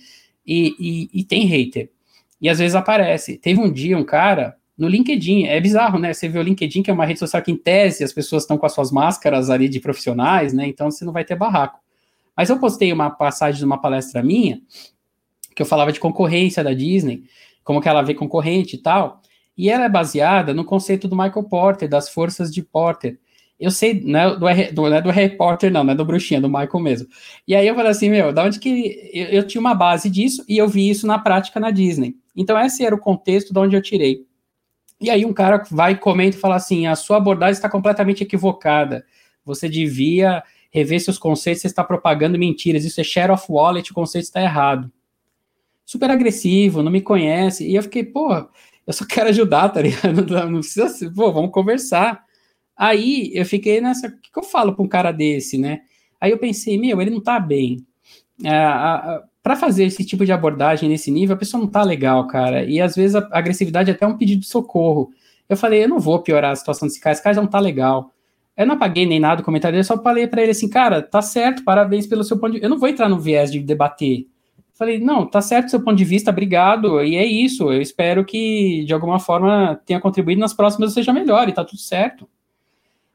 [0.45, 1.89] e, e, e tem hater.
[2.41, 3.37] E às vezes aparece.
[3.37, 6.13] Teve um dia um cara no LinkedIn, é bizarro, né?
[6.13, 8.57] Você vê o LinkedIn, que é uma rede social que, em tese, as pessoas estão
[8.57, 10.67] com as suas máscaras ali de profissionais, né?
[10.67, 11.79] Então você não vai ter barraco.
[12.35, 14.61] Mas eu postei uma passagem de uma palestra minha,
[15.55, 17.23] que eu falava de concorrência da Disney,
[17.63, 19.21] como que ela vê concorrente e tal,
[19.57, 23.17] e ela é baseada no conceito do Michael Porter, das forças de Porter.
[23.57, 26.39] Eu sei, não é do, do, não é do Harry Potter, não, é do Bruxinha,
[26.39, 27.07] é do Michael mesmo.
[27.47, 29.09] E aí eu falei assim, meu, da onde que.
[29.13, 32.15] Eu, eu tinha uma base disso e eu vi isso na prática na Disney.
[32.35, 34.25] Então, esse era o contexto de onde eu tirei.
[34.99, 39.05] E aí um cara vai, comenta e fala assim: a sua abordagem está completamente equivocada.
[39.45, 42.83] Você devia rever seus conceitos, você está propagando mentiras.
[42.83, 44.91] Isso é share of wallet, o conceito está errado
[45.85, 47.65] super agressivo, não me conhece.
[47.69, 48.47] E eu fiquei, pô,
[48.85, 50.25] eu só quero ajudar, tá ligado?
[50.49, 52.23] Não precisa, ser, pô, vamos conversar.
[52.77, 55.81] Aí eu fiquei nessa, o que, que eu falo para um cara desse, né?
[56.19, 57.85] Aí eu pensei, meu, ele não tá bem.
[58.43, 58.51] É,
[59.41, 62.63] para fazer esse tipo de abordagem nesse nível, a pessoa não tá legal, cara.
[62.63, 65.11] E às vezes a agressividade é até um pedido de socorro.
[65.47, 67.59] Eu falei, eu não vou piorar a situação desse cara, esse cara já não tá
[67.59, 68.11] legal.
[68.57, 71.21] Eu não apaguei nem nada o comentário dele, só falei para ele assim, cara, tá
[71.21, 72.63] certo, parabéns pelo seu ponto de.
[72.63, 74.27] Eu não vou entrar no viés de debater.
[74.75, 77.71] Falei, não, tá certo seu ponto de vista, obrigado, e é isso.
[77.71, 81.79] Eu espero que, de alguma forma, tenha contribuído nas próximas seja melhor, e tá tudo
[81.79, 82.27] certo.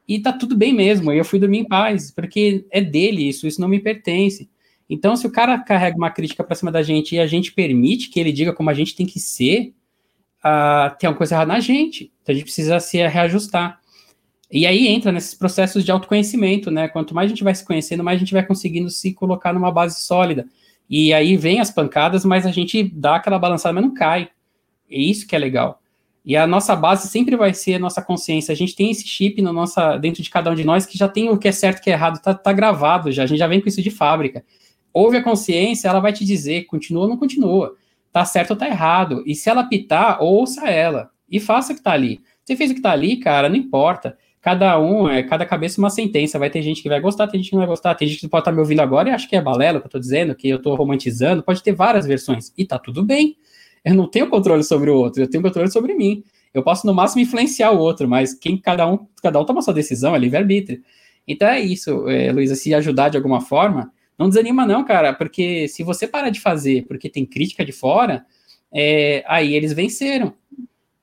[0.07, 3.45] E tá tudo bem mesmo, e eu fui dormir em paz, porque é dele isso,
[3.45, 4.49] isso não me pertence.
[4.89, 8.09] Então, se o cara carrega uma crítica pra cima da gente e a gente permite
[8.09, 9.73] que ele diga como a gente tem que ser,
[10.39, 12.11] uh, tem alguma coisa errada na gente.
[12.21, 13.79] Então, a gente precisa se reajustar.
[14.51, 16.89] E aí entra nesses processos de autoconhecimento, né?
[16.89, 19.71] Quanto mais a gente vai se conhecendo, mais a gente vai conseguindo se colocar numa
[19.71, 20.45] base sólida.
[20.91, 24.29] E aí vem as pancadas, mas a gente dá aquela balançada, mas não cai.
[24.89, 25.81] É isso que é legal.
[26.25, 28.51] E a nossa base sempre vai ser a nossa consciência.
[28.51, 31.07] A gente tem esse chip no nossa, dentro de cada um de nós que já
[31.07, 33.23] tem o que é certo e o que é errado, tá, tá gravado já.
[33.23, 34.43] A gente já vem com isso de fábrica.
[34.93, 37.73] Ouve a consciência, ela vai te dizer, continua ou não continua.
[38.11, 39.23] Tá certo ou tá errado.
[39.25, 41.09] E se ela pitar, ouça ela.
[41.29, 42.19] E faça o que tá ali.
[42.43, 45.89] Você fez o que tá ali, cara, não importa cada um, é, cada cabeça uma
[45.89, 46.39] sentença.
[46.39, 48.27] Vai ter gente que vai gostar, tem gente que não vai gostar, tem gente que
[48.27, 50.49] pode estar me ouvindo agora e acha que é balela que eu tô dizendo, que
[50.49, 52.51] eu tô romantizando, pode ter várias versões.
[52.57, 53.37] E tá tudo bem.
[53.85, 56.23] Eu não tenho controle sobre o outro, eu tenho controle sobre mim.
[56.53, 59.73] Eu posso, no máximo, influenciar o outro, mas quem cada um, cada um toma sua
[59.73, 60.81] decisão, é livre-arbítrio.
[61.27, 65.67] Então é isso, é, Luísa, se ajudar de alguma forma, não desanima, não, cara, porque
[65.67, 68.25] se você parar de fazer porque tem crítica de fora,
[68.71, 70.33] é, aí eles venceram.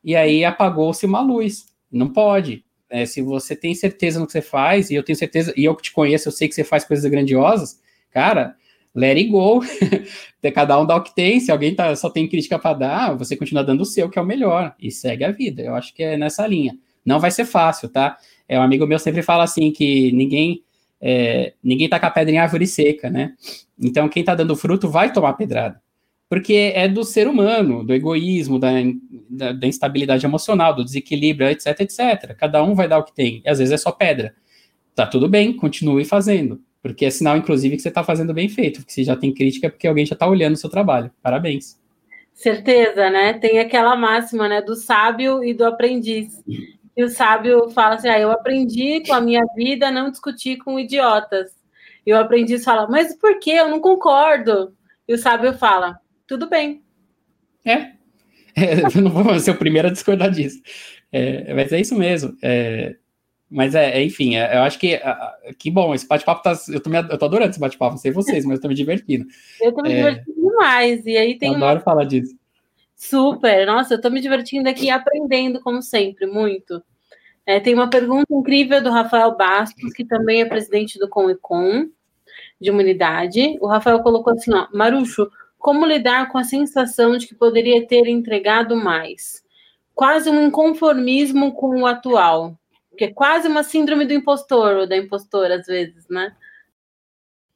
[0.05, 1.67] E aí apagou-se uma luz.
[1.91, 2.65] Não pode.
[2.91, 5.75] É, se você tem certeza no que você faz, e eu tenho certeza, e eu
[5.77, 7.81] que te conheço, eu sei que você faz coisas grandiosas,
[8.11, 8.57] cara,
[8.95, 9.61] let it go.
[10.55, 11.41] Cada um dá o que tem.
[11.41, 14.23] Se alguém tá, só tem crítica para dar, você continua dando o seu, que é
[14.23, 15.63] o melhor, e segue a vida.
[15.63, 16.77] Eu acho que é nessa linha.
[17.05, 18.17] Não vai ser fácil, tá?
[18.49, 20.63] É um amigo meu sempre fala assim que ninguém
[21.01, 23.35] é, ninguém taca pedra em árvore seca, né?
[23.81, 25.81] Então quem tá dando fruto vai tomar pedrada
[26.29, 28.71] porque é do ser humano, do egoísmo, da,
[29.31, 32.37] da, da, instabilidade emocional, do desequilíbrio, etc, etc.
[32.37, 34.35] Cada um vai dar o que tem, e às vezes é só pedra.
[34.95, 38.81] Tá tudo bem, continue fazendo, porque é sinal, inclusive, que você está fazendo bem feito,
[38.81, 41.11] porque se já tem crítica, é porque alguém já está olhando o seu trabalho.
[41.23, 41.81] Parabéns.
[42.35, 43.33] Certeza, né?
[43.33, 46.41] Tem aquela máxima, né, do sábio e do aprendiz.
[46.97, 50.79] E o sábio fala assim: ah, eu aprendi com a minha vida não discutir com
[50.79, 51.51] idiotas.
[52.05, 53.51] E o aprendiz fala: mas por que?
[53.51, 54.73] Eu não concordo.
[55.07, 56.83] E o sábio fala: tudo bem.
[57.65, 57.73] É.
[58.55, 60.63] é eu não vou ser o primeiro a discordar disso.
[61.11, 62.37] É, mas é isso mesmo.
[62.43, 62.97] É,
[63.51, 65.01] mas é, é enfim, é, eu acho que
[65.59, 66.53] que bom, esse bate-papo tá.
[66.69, 68.75] Eu tô, me, eu tô adorando esse bate-papo, não sei vocês, mas eu tô me
[68.75, 69.27] divertindo.
[69.61, 71.05] Eu tô me divertindo demais.
[71.07, 71.51] E aí tem.
[71.51, 71.81] Eu adoro uma...
[71.81, 72.37] falar disso.
[72.95, 76.83] Super, nossa, eu tô me divertindo aqui aprendendo, como sempre, muito.
[77.47, 81.89] É, tem uma pergunta incrível do Rafael Bastos, que também é presidente do Comecon
[82.61, 83.57] de Humanidade.
[83.61, 88.07] O Rafael colocou assim: ó, Marucho, como lidar com a sensação de que poderia ter
[88.07, 89.43] entregado mais?
[89.95, 92.57] Quase um inconformismo com o atual.
[92.97, 96.35] Que é quase uma síndrome do impostor ou da impostora, às vezes, né?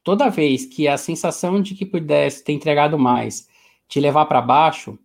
[0.05, 3.49] Toda vez que a sensação de que pudesse ter entregado mais
[3.89, 4.99] te levar para baixo,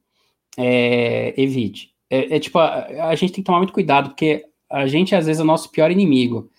[0.57, 1.93] é, evite.
[2.09, 5.25] É, é tipo, a, a, gente tem que tomar muito cuidado, porque a gente, às
[5.25, 6.49] vezes, é o nosso pior inimigo.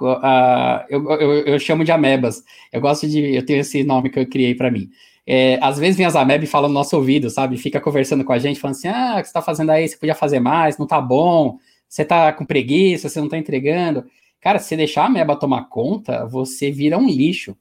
[0.00, 2.42] Uh, eu, eu, eu, chamo de amebas.
[2.72, 3.34] Eu gosto de.
[3.34, 4.90] Eu tenho esse nome que eu criei para mim.
[5.26, 7.56] É, às vezes vem as amebas e falam no nosso ouvido, sabe?
[7.56, 9.88] Fica conversando com a gente, falando assim: ah, o que você tá fazendo aí?
[9.88, 11.58] Você podia fazer mais, não tá bom,
[11.88, 14.04] você tá com preguiça, você não tá entregando.
[14.40, 17.56] Cara, se deixar a ameba tomar conta, você vira um lixo.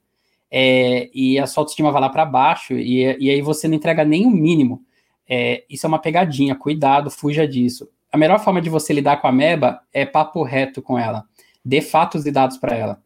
[0.52, 4.06] É, e a sua autoestima vai lá para baixo, e, e, aí você não entrega
[4.06, 4.82] nem o mínimo.
[5.28, 7.90] É, isso é uma pegadinha, cuidado, fuja disso.
[8.12, 11.26] A melhor forma de você lidar com a ameba é papo reto com ela
[11.66, 13.02] dê fatos e dados para ela.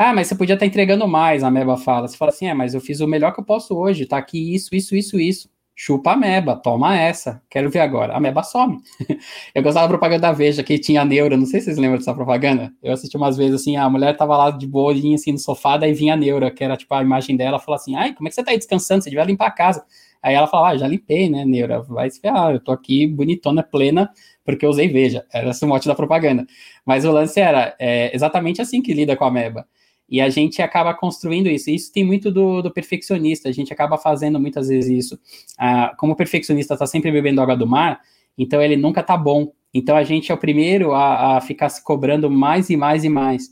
[0.00, 2.06] Ah, mas você podia estar entregando mais, a Meba fala.
[2.06, 4.54] Você fala assim, é, mas eu fiz o melhor que eu posso hoje, tá aqui
[4.54, 5.50] isso, isso, isso, isso.
[5.74, 7.42] Chupa a Meba, toma essa.
[7.50, 8.14] Quero ver agora.
[8.16, 8.78] A Meba some.
[9.54, 12.14] eu gostava da propaganda da Veja, que tinha Neura, não sei se vocês lembram dessa
[12.14, 12.72] propaganda.
[12.80, 15.92] Eu assisti umas vezes assim, a mulher tava lá de boinha assim no sofá, daí
[15.92, 18.36] vinha a Neura, que era tipo a imagem dela, falou assim, ai, como é que
[18.36, 19.02] você tá aí descansando?
[19.02, 19.84] Você devia limpar a casa.
[20.22, 21.82] Aí ela falava, ah, já limpei, né, Neura?
[21.82, 24.10] Vai se ferrar, eu tô aqui bonitona, plena,
[24.44, 25.24] porque eu usei Veja.
[25.32, 26.46] Era esse mote da propaganda.
[26.86, 29.66] Mas o lance era é, exatamente assim que lida com a Meba.
[30.08, 31.68] E a gente acaba construindo isso.
[31.68, 33.48] E isso tem muito do, do, perfeccionista.
[33.48, 35.18] A gente acaba fazendo muitas vezes isso.
[35.58, 38.00] Ah, como o perfeccionista está sempre bebendo água do mar,
[38.36, 39.52] então ele nunca tá bom.
[39.72, 43.08] Então a gente é o primeiro a, a ficar se cobrando mais e mais e
[43.08, 43.50] mais.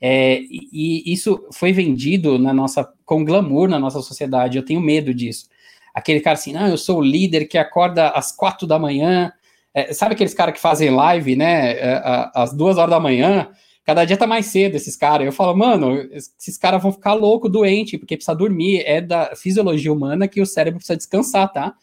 [0.00, 0.68] É, e,
[1.10, 4.58] e isso foi vendido na nossa com glamour na nossa sociedade.
[4.58, 5.48] Eu tenho medo disso.
[5.94, 9.32] Aquele cara assim, não, eu sou o líder que acorda às quatro da manhã,
[9.72, 12.02] é, sabe aqueles caras que fazem live, né, é,
[12.34, 13.48] às duas horas da manhã?
[13.84, 15.26] Cada dia tá mais cedo esses caras.
[15.26, 18.82] Eu falo, mano, esses caras vão ficar louco, doente, porque precisa dormir.
[18.86, 21.74] É da fisiologia humana que o cérebro precisa descansar, tá?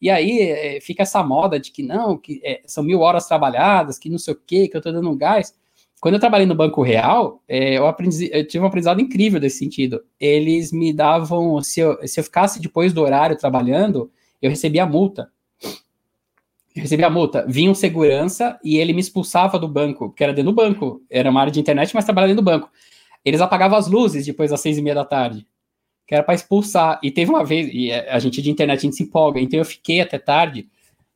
[0.00, 3.98] E aí é, fica essa moda de que não, que é, são mil horas trabalhadas,
[3.98, 5.52] que não sei o quê, que eu tô dando um gás.
[6.00, 9.58] Quando eu trabalhei no Banco Real, é, eu, aprendi, eu tive um aprendizado incrível desse
[9.58, 10.02] sentido.
[10.18, 15.30] Eles me davam, se eu, se eu ficasse depois do horário trabalhando, eu recebia multa
[16.74, 20.52] recebi a multa, vinha um segurança e ele me expulsava do banco, que era dentro
[20.52, 22.70] do banco, era uma área de internet, mas trabalhava dentro do banco.
[23.24, 25.46] Eles apagavam as luzes depois das seis e meia da tarde,
[26.06, 26.98] que era para expulsar.
[27.02, 29.64] E teve uma vez, e a gente de internet, a gente se empolga, então eu
[29.64, 30.68] fiquei até tarde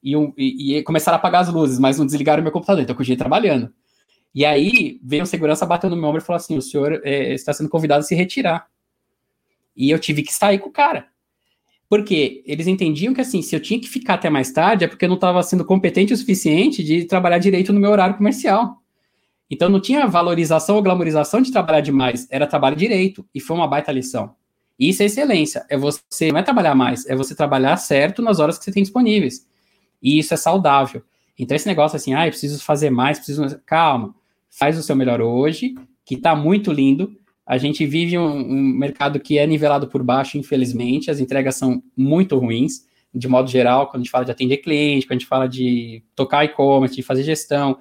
[0.02, 2.92] e, um, e, e começaram a apagar as luzes, mas não desligaram meu computador, então
[2.92, 3.72] eu continuei trabalhando.
[4.34, 7.32] E aí veio um segurança batendo no meu ombro e falou assim: o senhor é,
[7.32, 8.66] está sendo convidado a se retirar.
[9.76, 11.06] E eu tive que sair com o cara.
[11.94, 15.04] Porque eles entendiam que, assim, se eu tinha que ficar até mais tarde, é porque
[15.04, 18.82] eu não estava sendo competente o suficiente de trabalhar direito no meu horário comercial.
[19.48, 23.24] Então não tinha valorização ou glamorização de trabalhar demais, era trabalho direito.
[23.32, 24.34] E foi uma baita lição.
[24.76, 25.64] Isso é excelência.
[25.70, 28.82] É você não é trabalhar mais, é você trabalhar certo nas horas que você tem
[28.82, 29.46] disponíveis.
[30.02, 31.00] E isso é saudável.
[31.38, 33.44] Então, esse negócio assim, ah, eu preciso fazer mais, preciso.
[33.64, 34.12] Calma,
[34.50, 37.16] faz o seu melhor hoje, que tá muito lindo.
[37.46, 41.82] A gente vive um, um, mercado que é nivelado por baixo, infelizmente, as entregas são
[41.96, 45.28] muito ruins, de modo geral, quando a gente fala de atender cliente, quando a gente
[45.28, 47.78] fala de tocar e-commerce, de fazer gestão.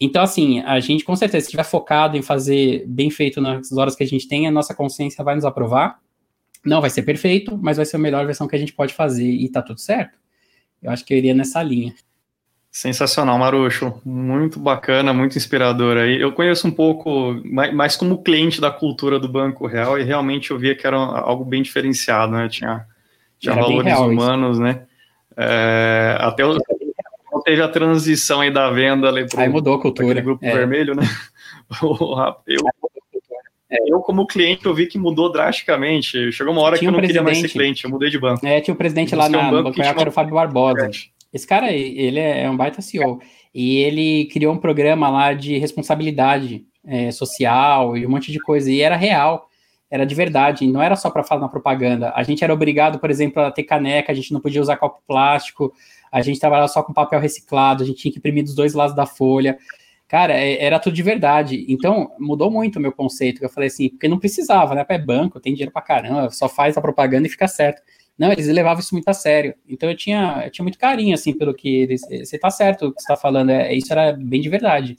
[0.00, 3.94] Então, assim, a gente com certeza, se estiver focado em fazer bem feito nas horas
[3.94, 6.00] que a gente tem, a nossa consciência vai nos aprovar.
[6.64, 9.28] Não vai ser perfeito, mas vai ser a melhor versão que a gente pode fazer
[9.28, 10.18] e tá tudo certo.
[10.80, 11.94] Eu acho que eu iria nessa linha.
[12.72, 14.00] Sensacional, Marucho.
[14.02, 16.18] Muito bacana, muito inspirador aí.
[16.18, 20.58] Eu conheço um pouco, mais como cliente da cultura do Banco Real, e realmente eu
[20.58, 22.48] via que era algo bem diferenciado, né?
[22.48, 22.86] Tinha,
[23.38, 24.62] tinha valores humanos, isso.
[24.62, 24.84] né?
[25.36, 26.56] É, até o,
[27.44, 30.18] teve a transição aí da venda ali pro, aí mudou a cultura.
[30.22, 30.54] grupo é.
[30.54, 31.02] vermelho, né?
[31.82, 32.64] eu,
[33.86, 36.32] eu, como cliente, eu vi que mudou drasticamente.
[36.32, 38.46] Chegou uma hora tinha que eu não queria mais ser cliente, eu mudei de banco.
[38.46, 40.34] É, tinha um presidente lá na, um banco no Banco Real, que era o Fábio
[40.34, 40.90] Barbosa.
[41.32, 43.20] Esse cara, ele é um baita CEO.
[43.54, 48.70] E ele criou um programa lá de responsabilidade é, social e um monte de coisa.
[48.70, 49.48] E era real,
[49.90, 50.66] era de verdade.
[50.66, 52.12] Não era só para falar na propaganda.
[52.14, 55.00] A gente era obrigado, por exemplo, a ter caneca, a gente não podia usar copo
[55.06, 55.72] plástico,
[56.10, 58.94] a gente trabalhava só com papel reciclado, a gente tinha que imprimir dos dois lados
[58.94, 59.58] da folha.
[60.08, 61.64] Cara, é, era tudo de verdade.
[61.68, 63.42] Então, mudou muito o meu conceito.
[63.42, 64.84] Eu falei assim, porque não precisava, né?
[64.86, 67.80] É banco, tem dinheiro pra caramba, só faz a propaganda e fica certo.
[68.22, 69.52] Não, eles levavam isso muito a sério.
[69.68, 72.02] Então eu tinha, eu tinha muito carinho, assim, pelo que eles.
[72.02, 74.96] Você tá certo o que você tá falando, é, isso era bem de verdade.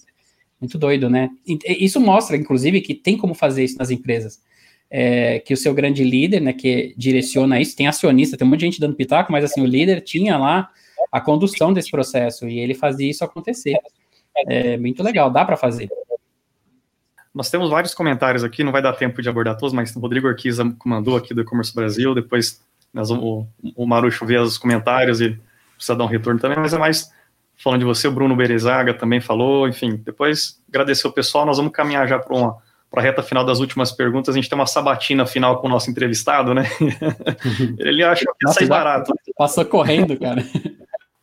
[0.60, 1.30] Muito doido, né?
[1.66, 4.42] Isso mostra, inclusive, que tem como fazer isso nas empresas.
[4.90, 8.60] É, que o seu grande líder, né, que direciona isso, tem acionista, tem um monte
[8.60, 10.70] de gente dando pitaco, mas assim, o líder tinha lá
[11.10, 13.78] a condução desse processo e ele fazia isso acontecer.
[14.48, 15.90] É muito legal, dá para fazer.
[17.34, 20.28] Nós temos vários comentários aqui, não vai dar tempo de abordar todos, mas o Rodrigo
[20.28, 22.62] Orquiza mandou aqui do E-Commerce Brasil, depois
[22.94, 25.40] nós, o, o Marucho vê os comentários e
[25.76, 27.12] precisa dar um retorno também, mas é mais
[27.58, 31.72] falando de você, o Bruno Berezaga também falou, enfim, depois agradecer o pessoal, nós vamos
[31.72, 32.58] caminhar já para uma
[32.94, 35.70] para a reta final das últimas perguntas, a gente tem uma sabatina final com o
[35.70, 36.70] nosso entrevistado, né?
[37.80, 39.12] Ele acha que ia sair barato.
[39.36, 40.46] Passou correndo, cara.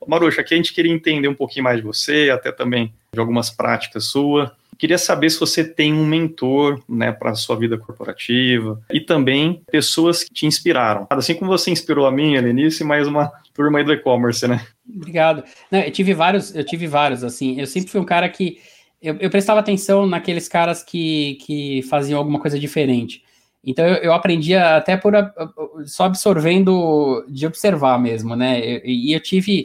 [0.04, 3.50] Maruxa, aqui a gente queria entender um pouquinho mais de você, até também de algumas
[3.50, 4.50] práticas suas.
[4.80, 9.62] Queria saber se você tem um mentor, né, para a sua vida corporativa e também
[9.70, 11.06] pessoas que te inspiraram.
[11.10, 14.66] Assim como você inspirou a mim, Helenice, mais uma turma aí do e-commerce, né?
[14.88, 15.44] Obrigado.
[15.70, 17.60] Não, eu tive vários, eu tive vários, assim.
[17.60, 18.58] Eu sempre fui um cara que
[19.02, 23.22] eu, eu prestava atenção naqueles caras que, que faziam alguma coisa diferente.
[23.62, 25.12] Então eu, eu aprendia até por
[25.84, 28.58] só absorvendo de observar mesmo, né?
[28.82, 29.64] E eu, eu, tive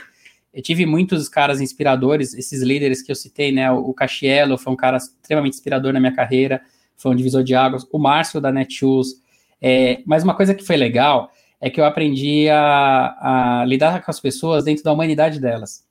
[0.55, 3.69] eu tive muitos caras inspiradores, esses líderes que eu citei, né?
[3.69, 6.61] O Cachiello foi um cara extremamente inspirador na minha carreira,
[6.95, 7.85] foi um divisor de águas.
[7.91, 9.21] O Márcio da Netshoes.
[9.61, 11.29] É, mas uma coisa que foi legal
[11.59, 15.83] é que eu aprendi a, a lidar com as pessoas dentro da humanidade delas.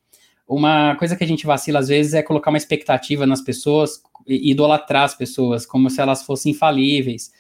[0.49, 5.05] Uma coisa que a gente vacila às vezes é colocar uma expectativa nas pessoas idolatrar
[5.05, 7.31] as pessoas como se elas fossem infalíveis.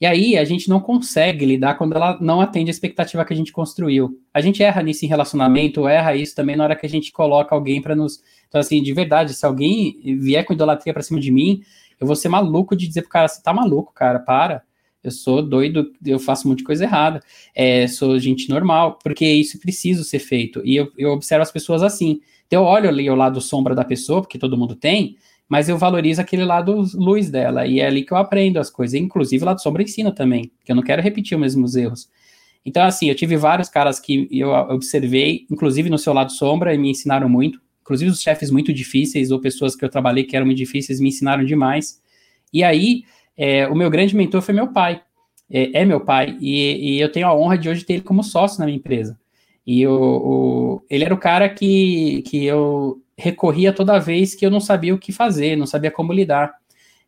[0.00, 3.36] E aí a gente não consegue lidar quando ela não atende a expectativa que a
[3.36, 4.18] gente construiu.
[4.32, 7.54] A gente erra nisso em relacionamento, erra isso também na hora que a gente coloca
[7.54, 8.22] alguém para nos.
[8.48, 11.62] Então, assim, de verdade, se alguém vier com idolatria para cima de mim,
[12.00, 14.62] eu vou ser maluco de dizer pro cara, você tá maluco, cara, para.
[15.04, 17.20] Eu sou doido, eu faço muita coisa errada.
[17.54, 20.62] É, sou gente normal, porque isso precisa ser feito.
[20.64, 22.20] E eu, eu observo as pessoas assim.
[22.46, 25.16] Então, eu olho ali o lado sombra da pessoa, porque todo mundo tem,
[25.50, 28.94] mas eu valorizo aquele lado luz dela, e é ali que eu aprendo as coisas,
[28.94, 32.08] inclusive o lado sombra ensina também, que eu não quero repetir os mesmos erros.
[32.64, 36.78] Então, assim, eu tive vários caras que eu observei, inclusive no seu lado sombra, e
[36.78, 40.46] me ensinaram muito, inclusive os chefes muito difíceis, ou pessoas que eu trabalhei que eram
[40.46, 42.00] muito difíceis, me ensinaram demais.
[42.52, 43.02] E aí,
[43.36, 45.02] é, o meu grande mentor foi meu pai,
[45.50, 48.22] é, é meu pai, e, e, eu tenho a honra de hoje ter ele como
[48.22, 49.18] sócio na minha empresa.
[49.66, 54.60] E o, ele era o cara que, que eu recorria toda vez que eu não
[54.60, 56.54] sabia o que fazer, não sabia como lidar.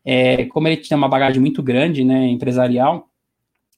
[0.05, 3.09] É, como ele tinha uma bagagem muito grande, né, empresarial,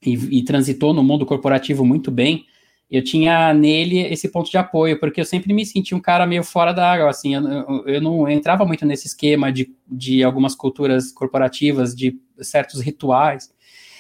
[0.03, 2.45] e, e, transitou no mundo corporativo muito bem,
[2.89, 6.43] eu tinha nele esse ponto de apoio, porque eu sempre me sentia um cara meio
[6.43, 7.43] fora da água, assim, eu,
[7.87, 13.51] eu, não entrava muito nesse esquema de, de algumas culturas corporativas, de certos rituais,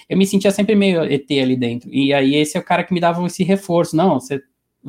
[0.07, 2.93] eu me sentia sempre meio ET ali dentro, e aí esse é o cara que
[2.93, 4.41] me dava esse reforço, não, você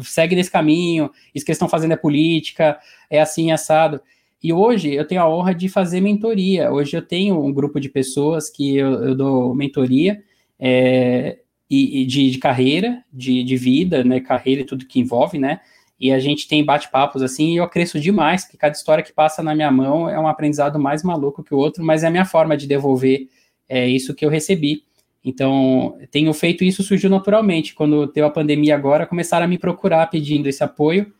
[0.02, 2.78] segue nesse caminho, isso que eles estão fazendo é política,
[3.10, 4.00] é assim, assado.
[4.42, 6.70] E hoje eu tenho a honra de fazer mentoria.
[6.70, 10.22] Hoje eu tenho um grupo de pessoas que eu, eu dou mentoria
[10.58, 11.38] é,
[11.68, 14.20] e, e de, de, carreira, de, de vida, né?
[14.20, 15.60] Carreira e tudo que envolve, né?
[15.98, 19.42] E a gente tem bate-papos assim, e eu cresço demais, porque cada história que passa
[19.42, 22.26] na minha mão é um aprendizado mais maluco que o outro, mas é a minha
[22.26, 23.28] forma de devolver
[23.68, 24.84] é, isso que eu recebi.
[25.26, 27.74] Então, tenho feito isso, surgiu naturalmente.
[27.74, 31.12] Quando teve a pandemia agora, começaram a me procurar pedindo esse apoio.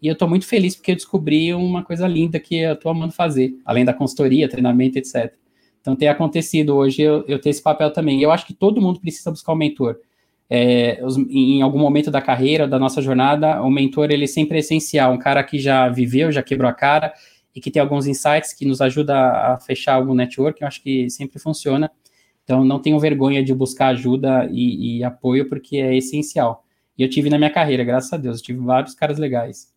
[0.00, 3.12] E eu estou muito feliz porque eu descobri uma coisa linda que eu estou amando
[3.12, 5.34] fazer, além da consultoria, treinamento, etc.
[5.78, 8.22] Então, tem acontecido hoje eu, eu ter esse papel também.
[8.22, 9.98] Eu acho que todo mundo precisa buscar um mentor.
[10.48, 10.98] É,
[11.28, 15.12] em algum momento da carreira, da nossa jornada, o mentor ele sempre é essencial.
[15.12, 17.12] Um cara que já viveu, já quebrou a cara
[17.54, 20.62] e que tem alguns insights que nos ajuda a fechar algum network.
[20.62, 21.90] Eu acho que sempre funciona.
[22.50, 26.64] Então, não tenho vergonha de buscar ajuda e, e, apoio, porque é essencial.
[26.98, 29.72] E eu tive na minha carreira, graças a Deus, eu tive vários caras legais.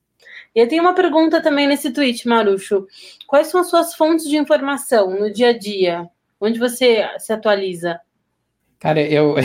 [0.56, 2.88] E eu tenho uma pergunta também nesse tweet, Marucho.
[3.28, 6.10] Quais são as suas fontes de informação no dia a dia?
[6.42, 8.00] Onde você se atualiza?
[8.80, 9.36] Cara, eu,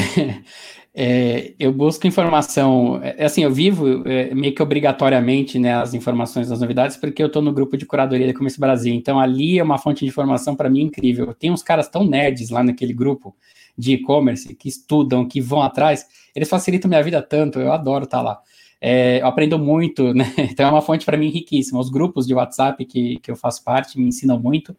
[0.94, 6.48] É, eu busco informação, é, assim, eu vivo é, meio que obrigatoriamente né, as informações
[6.48, 9.62] das novidades, porque eu estou no grupo de curadoria da Comércio Brasil, então ali é
[9.62, 11.32] uma fonte de informação para mim incrível.
[11.34, 13.36] Tem uns caras tão nerds lá naquele grupo
[13.76, 18.18] de e-commerce que estudam, que vão atrás, eles facilitam minha vida tanto, eu adoro estar
[18.18, 18.40] tá lá.
[18.80, 20.32] É, eu aprendo muito, né?
[20.38, 21.78] Então é uma fonte para mim riquíssima.
[21.78, 24.76] Os grupos de WhatsApp que, que eu faço parte me ensinam muito.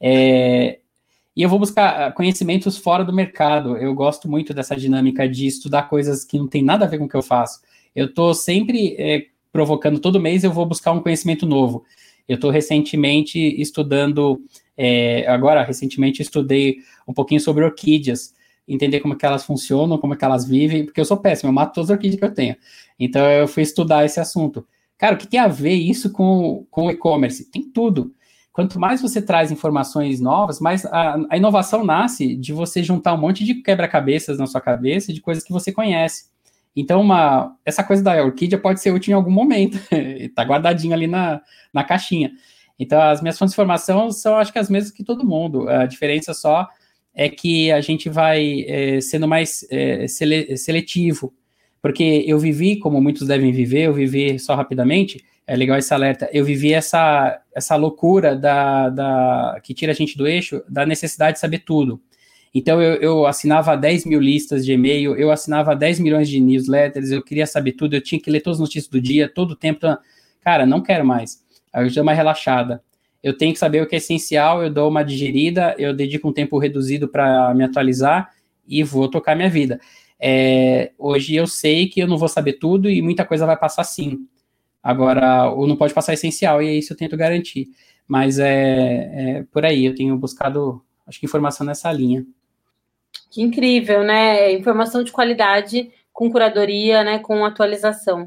[0.00, 0.78] É,
[1.38, 3.76] e eu vou buscar ah, conhecimentos fora do mercado.
[3.76, 7.04] Eu gosto muito dessa dinâmica de estudar coisas que não tem nada a ver com
[7.04, 7.60] o que eu faço.
[7.94, 11.84] Eu estou sempre é, provocando, todo mês eu vou buscar um conhecimento novo.
[12.28, 14.42] Eu estou recentemente estudando,
[14.76, 18.34] é, agora, recentemente estudei um pouquinho sobre orquídeas,
[18.66, 21.50] entender como é que elas funcionam, como é que elas vivem, porque eu sou péssimo,
[21.50, 22.56] eu mato todas as orquídeas que eu tenho.
[22.98, 24.66] Então eu fui estudar esse assunto.
[24.98, 27.48] Cara, o que tem a ver isso com, com e-commerce?
[27.48, 28.12] Tem tudo
[28.58, 33.16] quanto mais você traz informações novas, mais a, a inovação nasce de você juntar um
[33.16, 36.24] monte de quebra-cabeças na sua cabeça de coisas que você conhece.
[36.74, 41.06] Então, uma, essa coisa da orquídea pode ser útil em algum momento, está guardadinho ali
[41.06, 41.40] na,
[41.72, 42.32] na caixinha.
[42.76, 45.68] Então, as minhas fontes de informação são, acho que, as mesmas que todo mundo.
[45.68, 46.66] A diferença só
[47.14, 51.32] é que a gente vai é, sendo mais é, sele, seletivo,
[51.80, 56.28] porque eu vivi, como muitos devem viver, eu vivi só rapidamente, é legal esse alerta.
[56.30, 61.36] Eu vivi essa, essa loucura da, da, que tira a gente do eixo, da necessidade
[61.36, 61.98] de saber tudo.
[62.54, 67.10] Então, eu, eu assinava 10 mil listas de e-mail, eu assinava 10 milhões de newsletters,
[67.10, 69.56] eu queria saber tudo, eu tinha que ler todas as notícias do dia, todo o
[69.56, 69.78] tempo.
[69.78, 69.98] Então,
[70.42, 71.42] cara, não quero mais.
[71.72, 72.82] Aí eu dou uma relaxada.
[73.22, 76.32] Eu tenho que saber o que é essencial, eu dou uma digerida, eu dedico um
[76.32, 78.30] tempo reduzido para me atualizar
[78.66, 79.80] e vou tocar minha vida.
[80.20, 83.84] É, hoje eu sei que eu não vou saber tudo e muita coisa vai passar
[83.84, 84.26] sim.
[84.88, 87.68] Agora, ou não pode passar essencial, e é isso eu tento garantir.
[88.06, 92.24] Mas é, é por aí, eu tenho buscado, acho que informação nessa linha.
[93.30, 94.50] Que incrível, né?
[94.50, 97.18] Informação de qualidade com curadoria, né?
[97.18, 98.26] Com atualização.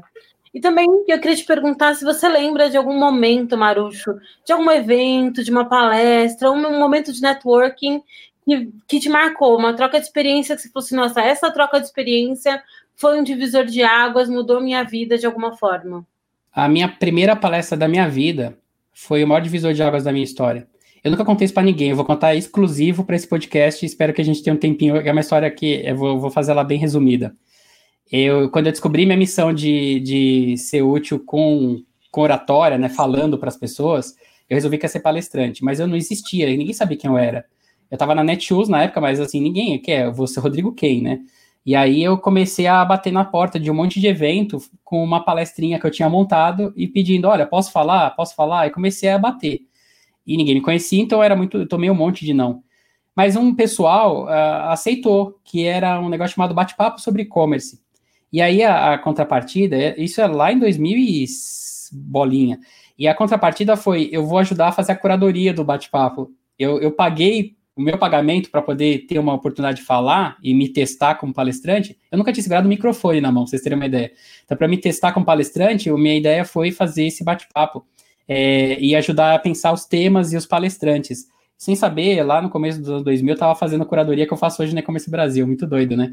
[0.54, 4.14] E também eu queria te perguntar se você lembra de algum momento, Marucho,
[4.46, 8.00] de algum evento, de uma palestra, um momento de networking
[8.46, 11.80] que, que te marcou, uma troca de experiência que você fosse, assim, nossa, essa troca
[11.80, 12.62] de experiência
[12.94, 16.06] foi um divisor de águas, mudou minha vida de alguma forma.
[16.52, 18.58] A minha primeira palestra da minha vida
[18.92, 20.68] foi o maior divisor de águas da minha história.
[21.02, 23.84] Eu nunca contei isso para ninguém, eu vou contar exclusivo para esse podcast.
[23.84, 24.96] Espero que a gente tenha um tempinho.
[24.96, 27.34] É uma história que eu vou, vou fazer ela bem resumida.
[28.10, 33.38] Eu, quando eu descobri minha missão de, de ser útil com, com oratória, né, falando
[33.38, 34.14] para as pessoas,
[34.48, 37.46] eu resolvi que ia ser palestrante, mas eu não existia, ninguém sabia quem eu era.
[37.90, 41.00] Eu estava na Netshoes na época, mas assim, ninguém quer, eu vou ser Rodrigo Kay,
[41.00, 41.20] né?
[41.64, 45.24] E aí eu comecei a bater na porta de um monte de evento com uma
[45.24, 48.10] palestrinha que eu tinha montado e pedindo, olha, posso falar?
[48.10, 48.66] Posso falar?
[48.66, 49.60] E comecei a bater.
[50.26, 52.62] E ninguém me conhecia, então era muito, eu tomei um monte de não.
[53.14, 57.80] Mas um pessoal uh, aceitou que era um negócio chamado bate-papo sobre e-commerce.
[58.32, 61.26] E aí a, a, contrapartida, é, isso é lá em 2000 e
[61.92, 62.58] bolinha.
[62.98, 66.30] E a contrapartida foi, eu vou ajudar a fazer a curadoria do bate-papo.
[66.58, 70.68] Eu, eu paguei o meu pagamento para poder ter uma oportunidade de falar e me
[70.68, 74.12] testar como palestrante, eu nunca tinha segurado o microfone na mão, vocês terem uma ideia.
[74.44, 77.84] Então, para me testar como palestrante, a minha ideia foi fazer esse bate-papo
[78.28, 81.26] é, e ajudar a pensar os temas e os palestrantes.
[81.56, 84.36] Sem saber, lá no começo dos anos 2000, eu estava fazendo a curadoria que eu
[84.36, 86.12] faço hoje no E-Commerce Brasil, muito doido, né?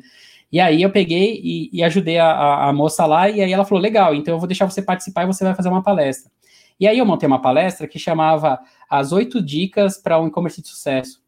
[0.52, 3.66] E aí eu peguei e, e ajudei a, a, a moça lá, e aí ela
[3.66, 6.32] falou: legal, então eu vou deixar você participar e você vai fazer uma palestra.
[6.80, 10.70] E aí eu montei uma palestra que chamava As Oito Dicas para um E-Commerce de
[10.70, 11.22] Sucesso.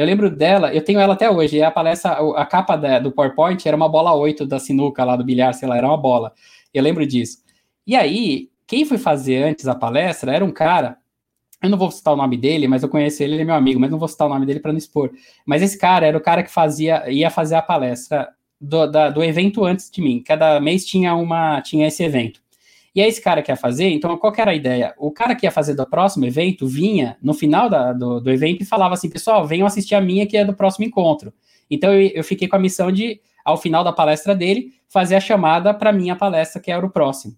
[0.00, 1.58] Eu lembro dela, eu tenho ela até hoje.
[1.58, 5.14] E a palestra, a capa da, do PowerPoint era uma bola 8 da sinuca lá
[5.14, 6.32] do bilhar, sei lá, era uma bola.
[6.72, 7.44] Eu lembro disso.
[7.86, 10.96] E aí, quem foi fazer antes a palestra era um cara.
[11.62, 13.78] Eu não vou citar o nome dele, mas eu conheço ele, ele é meu amigo,
[13.78, 15.10] mas não vou citar o nome dele para não expor.
[15.44, 18.26] Mas esse cara era o cara que fazia, ia fazer a palestra
[18.58, 20.22] do, da, do evento antes de mim.
[20.22, 22.40] Cada mês tinha uma, tinha esse evento.
[22.94, 24.94] E é esse cara que ia fazer, então qual era a ideia?
[24.98, 28.62] O cara que ia fazer do próximo evento vinha no final da, do, do evento
[28.62, 31.32] e falava assim: pessoal, venham assistir a minha que é do próximo encontro.
[31.70, 35.20] Então eu, eu fiquei com a missão de, ao final da palestra dele, fazer a
[35.20, 37.36] chamada para minha palestra, que era o próximo.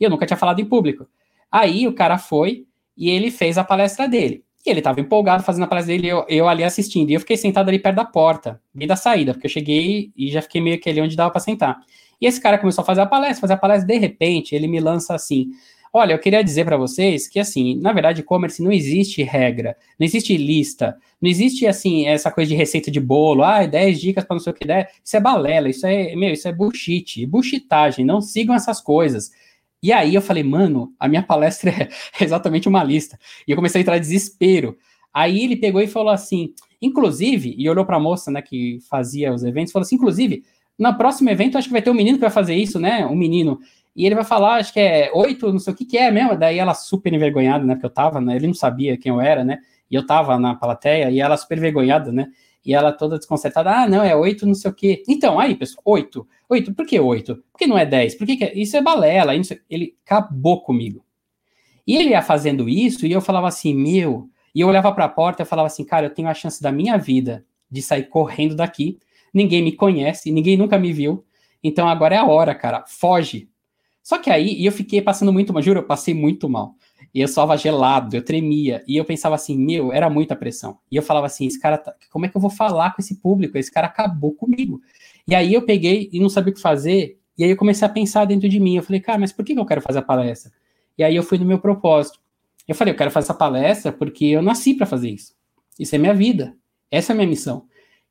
[0.00, 1.06] E eu nunca tinha falado em público.
[1.52, 4.42] Aí o cara foi e ele fez a palestra dele.
[4.66, 7.10] E ele estava empolgado fazendo a palestra dele, eu, eu ali assistindo.
[7.10, 10.30] E eu fiquei sentado ali perto da porta, bem da saída, porque eu cheguei e
[10.30, 11.80] já fiquei meio que ali onde dava para sentar.
[12.20, 14.80] E esse cara começou a fazer a palestra, fazer a palestra, de repente, ele me
[14.80, 15.50] lança assim:
[15.96, 20.04] Olha, eu queria dizer para vocês que, assim, na verdade, e-commerce não existe regra, não
[20.04, 24.34] existe lista, não existe, assim, essa coisa de receita de bolo, ah, 10 dicas para
[24.34, 24.90] não sei o que der.
[25.04, 29.30] Isso é balela, isso é, meu, isso é bullshit, bullshitagem, não sigam essas coisas.
[29.80, 31.70] E aí eu falei, mano, a minha palestra
[32.18, 33.16] é exatamente uma lista.
[33.46, 34.76] E eu comecei a entrar em desespero.
[35.12, 36.52] Aí ele pegou e falou assim,
[36.82, 40.42] inclusive, e olhou para a moça, né, que fazia os eventos, falou assim, inclusive,
[40.78, 43.06] no próximo evento, acho que vai ter um menino que vai fazer isso, né?
[43.06, 43.60] Um menino.
[43.94, 46.36] E ele vai falar, acho que é oito, não sei o que que é mesmo.
[46.36, 47.74] Daí ela super envergonhada, né?
[47.74, 48.34] Porque eu tava, né?
[48.34, 49.58] Ele não sabia quem eu era, né?
[49.90, 52.26] E eu tava na plateia e ela super envergonhada, né?
[52.64, 55.02] E ela toda desconcertada, ah, não, é oito, não sei o quê.
[55.06, 56.26] Então, aí, pessoal, oito.
[56.48, 57.36] Oito, por que oito?
[57.52, 58.14] Por que não é dez?
[58.14, 58.58] Por que, que é?
[58.58, 59.34] Isso é balela.
[59.36, 59.54] Isso...
[59.70, 61.04] Ele acabou comigo.
[61.86, 64.28] E ele ia fazendo isso e eu falava assim, meu.
[64.54, 66.72] E eu olhava para a porta e falava assim, cara, eu tenho a chance da
[66.72, 68.98] minha vida de sair correndo daqui
[69.34, 71.24] ninguém me conhece, ninguém nunca me viu.
[71.62, 73.48] Então agora é a hora, cara, foge.
[74.02, 76.74] Só que aí, e eu fiquei passando muito mal, juro, eu passei muito mal.
[77.12, 78.84] E eu estava gelado, eu tremia.
[78.86, 80.78] E eu pensava assim, meu, era muita pressão.
[80.90, 83.14] E eu falava assim, esse cara, tá, como é que eu vou falar com esse
[83.16, 83.56] público?
[83.56, 84.80] Esse cara acabou comigo.
[85.26, 87.18] E aí eu peguei e não sabia o que fazer.
[87.38, 88.76] E aí eu comecei a pensar dentro de mim.
[88.76, 90.52] Eu falei, cara, mas por que eu quero fazer a palestra?
[90.98, 92.18] E aí eu fui no meu propósito.
[92.68, 95.34] Eu falei, eu quero fazer essa palestra porque eu nasci para fazer isso.
[95.78, 96.54] Isso é minha vida.
[96.90, 97.64] Essa é a minha missão.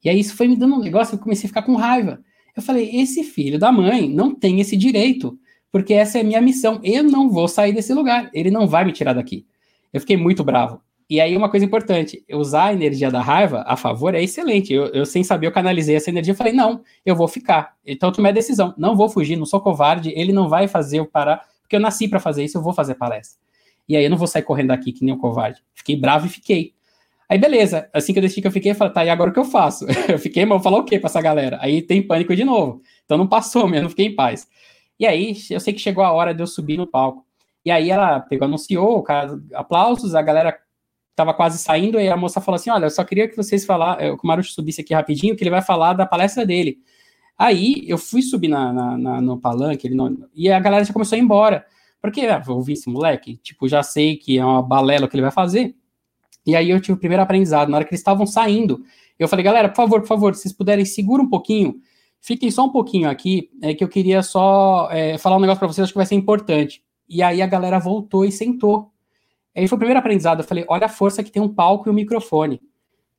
[0.04, 2.20] E aí isso foi me dando um negócio, eu comecei a ficar com raiva.
[2.56, 5.38] Eu falei, esse filho da mãe não tem esse direito,
[5.72, 6.80] porque essa é a minha missão.
[6.84, 9.46] Eu não vou sair desse lugar, ele não vai me tirar daqui.
[9.92, 10.82] Eu fiquei muito bravo.
[11.10, 14.74] E aí, uma coisa importante, usar a energia da raiva a favor é excelente.
[14.74, 17.76] Eu, eu sem saber, eu canalizei essa energia e falei, não, eu vou ficar.
[17.86, 21.00] Então, eu tomei a decisão, não vou fugir, não sou covarde, ele não vai fazer
[21.00, 23.40] eu parar, porque eu nasci para fazer isso, eu vou fazer palestra.
[23.88, 25.62] E aí, eu não vou sair correndo daqui que nem um covarde.
[25.76, 26.74] Fiquei bravo e fiquei.
[27.34, 29.34] Aí beleza, assim que eu decidi que eu fiquei, eu falei, tá, e agora o
[29.34, 29.88] que eu faço?
[30.08, 31.58] eu fiquei, mas vou falar o quê pra essa galera?
[31.60, 32.80] Aí tem pânico de novo.
[33.06, 34.48] Então não passou mesmo, não fiquei em paz.
[35.00, 37.26] E aí, eu sei que chegou a hora de eu subir no palco.
[37.66, 40.56] E aí ela pegou, anunciou, o cara, aplausos, a galera
[41.16, 44.16] tava quase saindo, e a moça falou assim: Olha, eu só queria que vocês falassem,
[44.16, 46.78] que o Marucho subisse aqui rapidinho, que ele vai falar da palestra dele.
[47.36, 50.94] Aí eu fui subir na, na, na no palanque, ele não, e a galera já
[50.94, 51.66] começou a ir embora.
[52.00, 55.24] Porque ah, vou ouvir esse moleque, tipo, já sei que é uma balela que ele
[55.24, 55.76] vai fazer.
[56.46, 57.70] E aí eu tive o primeiro aprendizado.
[57.70, 58.84] Na hora que eles estavam saindo,
[59.18, 61.76] eu falei, galera, por favor, por favor, se vocês puderem, segura um pouquinho,
[62.20, 65.68] fiquem só um pouquinho aqui, é que eu queria só é, falar um negócio para
[65.68, 66.84] vocês, acho que vai ser importante.
[67.08, 68.92] E aí a galera voltou e sentou.
[69.56, 70.40] Aí foi o primeiro aprendizado.
[70.40, 72.62] Eu falei, olha a força que tem um palco e um microfone,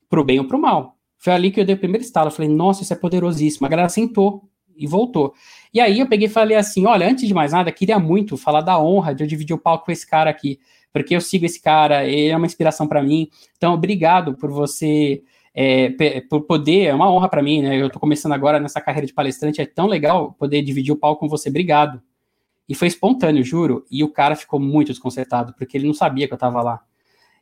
[0.08, 0.96] pro bem ou pro mal.
[1.16, 2.28] Foi ali que eu dei o primeiro estalo.
[2.28, 3.66] Eu falei, nossa, isso é poderosíssimo.
[3.66, 5.34] A galera sentou e voltou.
[5.72, 8.60] E aí eu peguei e falei assim: olha, antes de mais nada, queria muito falar
[8.60, 10.58] da honra de eu dividir o palco com esse cara aqui,
[10.94, 13.28] porque eu sigo esse cara, ele é uma inspiração para mim.
[13.56, 15.24] Então, obrigado por você.
[15.52, 15.90] É,
[16.30, 17.76] por poder, é uma honra para mim, né?
[17.80, 21.20] Eu tô começando agora nessa carreira de palestrante, é tão legal poder dividir o palco
[21.20, 22.00] com você, obrigado.
[22.68, 23.84] E foi espontâneo, juro.
[23.90, 26.80] E o cara ficou muito desconcertado, porque ele não sabia que eu tava lá.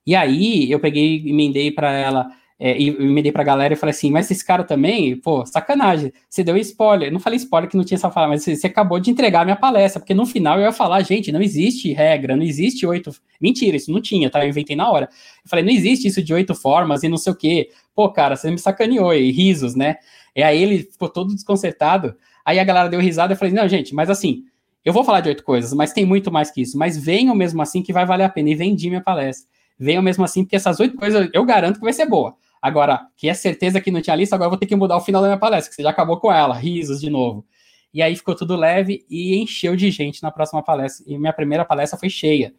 [0.06, 2.30] E aí eu peguei e emendei para ela.
[2.64, 6.44] É, e dei pra galera e falei assim, mas esse cara também, pô, sacanagem, você
[6.44, 7.10] deu spoiler.
[7.10, 9.44] Não falei spoiler que não tinha essa fala, mas você, você, acabou de entregar a
[9.44, 13.10] minha palestra, porque no final eu ia falar, gente, não existe regra, não existe oito.
[13.40, 14.44] Mentira, isso não tinha, tá?
[14.44, 15.08] Eu inventei na hora.
[15.44, 17.68] Eu falei, não existe isso de oito formas e não sei o quê.
[17.96, 19.96] Pô, cara, você me sacaneou, e risos, né?
[20.36, 22.14] E aí ele ficou todo desconcertado.
[22.44, 24.44] Aí a galera deu risada e falei, não, gente, mas assim,
[24.84, 26.78] eu vou falar de oito coisas, mas tem muito mais que isso.
[26.78, 28.50] Mas venham mesmo assim que vai valer a pena.
[28.50, 29.48] E vendi minha palestra.
[29.76, 32.36] Venham mesmo assim, porque essas oito coisas eu garanto que vai ser boa.
[32.62, 35.00] Agora, que é certeza que não tinha lista, agora eu vou ter que mudar o
[35.00, 37.44] final da minha palestra, que você já acabou com ela, risos de novo.
[37.92, 41.04] E aí ficou tudo leve e encheu de gente na próxima palestra.
[41.06, 42.54] E minha primeira palestra foi cheia.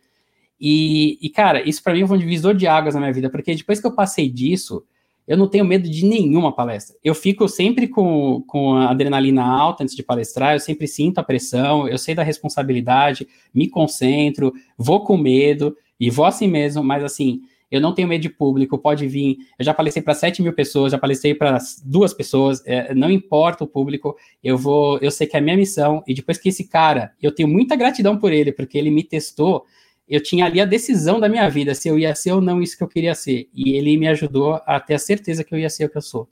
[0.60, 3.56] E, e cara, isso para mim foi um divisor de águas na minha vida, porque
[3.56, 4.84] depois que eu passei disso,
[5.26, 6.96] eu não tenho medo de nenhuma palestra.
[7.04, 11.24] Eu fico sempre com, com a adrenalina alta antes de palestrar, eu sempre sinto a
[11.24, 17.04] pressão, eu sei da responsabilidade, me concentro, vou com medo e vou assim mesmo, mas
[17.04, 17.42] assim,
[17.74, 19.36] eu não tenho medo de público, pode vir.
[19.58, 23.64] Eu já palestrei para 7 mil pessoas, já palestrei para duas pessoas, é, não importa
[23.64, 26.66] o público, eu vou, eu sei que é a minha missão, e depois que esse
[26.66, 29.66] cara, eu tenho muita gratidão por ele, porque ele me testou,
[30.08, 32.78] eu tinha ali a decisão da minha vida, se eu ia ser ou não isso
[32.78, 35.70] que eu queria ser, e ele me ajudou a ter a certeza que eu ia
[35.70, 36.30] ser o que eu sou.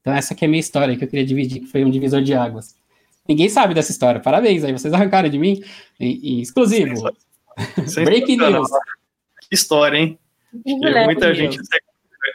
[0.00, 2.22] Então essa que é a minha história, que eu queria dividir, que foi um divisor
[2.22, 2.76] de águas.
[3.28, 5.60] Ninguém sabe dessa história, parabéns aí, vocês arrancaram de mim,
[5.98, 7.10] em, em exclusivo.
[8.04, 8.68] Breaking news.
[9.48, 10.16] Que história, hein?
[10.52, 11.58] Muita gente.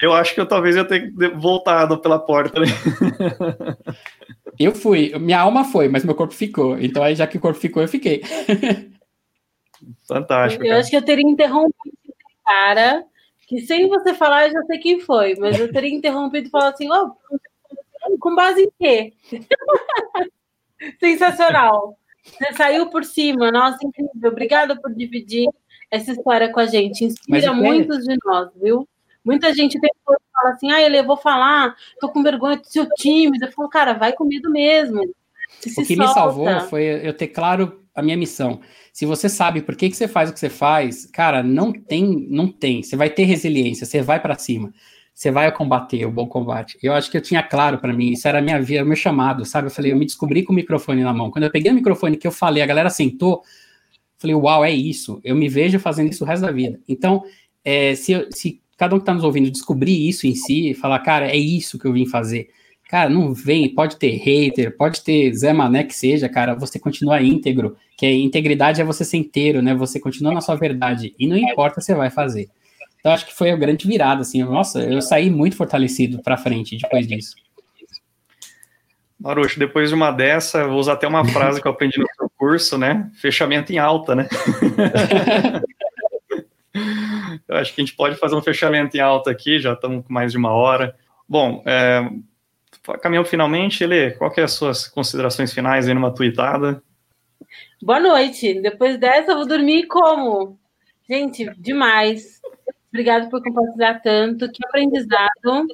[0.02, 2.60] Eu acho que eu talvez ia ter voltado pela porta.
[2.60, 2.68] Né?
[4.60, 6.78] Eu fui, minha alma foi, mas meu corpo ficou.
[6.80, 8.22] Então aí, já que o corpo ficou, eu fiquei.
[10.08, 10.64] Fantástico.
[10.64, 10.80] Eu cara.
[10.80, 13.04] acho que eu teria interrompido o cara,
[13.48, 16.74] que sem você falar, eu já sei quem foi, mas eu teria interrompido e falado
[16.74, 17.16] assim: oh,
[18.20, 19.14] com base em quê?
[21.00, 21.98] Sensacional.
[22.24, 24.30] Você saiu por cima, nossa, incrível.
[24.30, 25.48] Obrigada por dividir
[25.92, 27.04] essa história com a gente.
[27.04, 28.88] Inspira muitos de nós, viu?
[29.24, 32.88] Muita gente depois fala assim: ah, ele, eu vou falar, tô com vergonha de ser
[32.98, 33.46] tímido.
[33.46, 35.02] Eu falo, cara, vai com medo mesmo.
[35.04, 35.12] o
[35.62, 35.94] que solta.
[35.96, 38.62] me salvou foi eu ter claro a minha missão.
[38.94, 42.28] Se você sabe por que, que você faz o que você faz, cara, não tem,
[42.30, 42.82] não tem.
[42.82, 44.74] Você vai ter resiliência, você vai para cima.
[45.14, 46.78] Você vai combater o bom combate.
[46.82, 48.96] Eu acho que eu tinha claro para mim, isso era a minha vida, o meu
[48.96, 49.68] chamado, sabe?
[49.68, 51.30] Eu falei, eu me descobri com o microfone na mão.
[51.30, 53.44] Quando eu peguei o microfone que eu falei, a galera sentou,
[54.22, 55.20] Falei, uau, é isso.
[55.24, 56.80] Eu me vejo fazendo isso o resto da vida.
[56.88, 57.24] Então,
[57.66, 61.26] é, se, se cada um que está nos ouvindo descobrir isso em si, falar, cara,
[61.26, 62.50] é isso que eu vim fazer.
[62.88, 67.22] Cara, não vem, pode ter hater, pode ter Zé Mané que seja, cara, você continua
[67.22, 69.74] íntegro, que a integridade é você ser inteiro, né?
[69.74, 72.50] Você continua na sua verdade, e não importa você vai fazer.
[73.00, 76.78] Então, acho que foi a grande virada, assim, nossa, eu saí muito fortalecido para frente
[76.78, 77.36] depois disso.
[79.20, 82.06] Marucho, depois de uma dessa, vou usar até uma frase que eu aprendi no
[82.42, 83.08] curso, né?
[83.14, 84.28] Fechamento em alta, né?
[87.48, 90.12] eu acho que a gente pode fazer um fechamento em alta aqui, já estamos com
[90.12, 90.96] mais de uma hora.
[91.30, 92.02] Bom, é,
[93.00, 96.82] caminhando finalmente, Ele, qual que é as suas considerações finais aí numa tuitada?
[97.80, 98.60] Boa noite.
[98.60, 100.58] Depois dessa, eu vou dormir como?
[101.08, 102.42] Gente, demais.
[102.90, 104.52] Obrigado por compartilhar tanto.
[104.52, 105.68] Que aprendizado.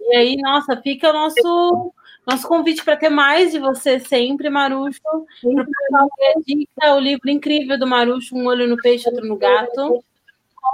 [0.00, 1.92] E aí, nossa, fica o nosso
[2.26, 5.00] nosso convite para ter mais de você sempre, Marucho.
[5.00, 6.08] Para o pessoal
[6.44, 10.02] dica, o livro incrível do Marucho, Um Olho no Peixe, Outro no Gato.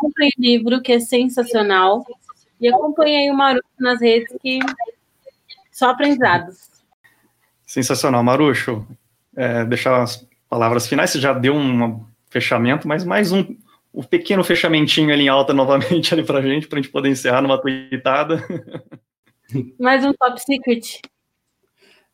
[0.01, 2.03] Comprem o livro, que é sensacional.
[2.59, 4.61] E acompanhe aí o Marucho nas redes, que
[5.71, 6.71] só aprendizados.
[7.67, 8.87] Sensacional, Marucho.
[9.37, 13.45] É, deixar as palavras finais, você já deu um fechamento, mas mais um,
[13.93, 17.43] um pequeno fechamentinho ali em alta novamente ali para gente, para a gente poder encerrar
[17.43, 18.43] numa tweetada.
[19.79, 21.03] Mais um top secret.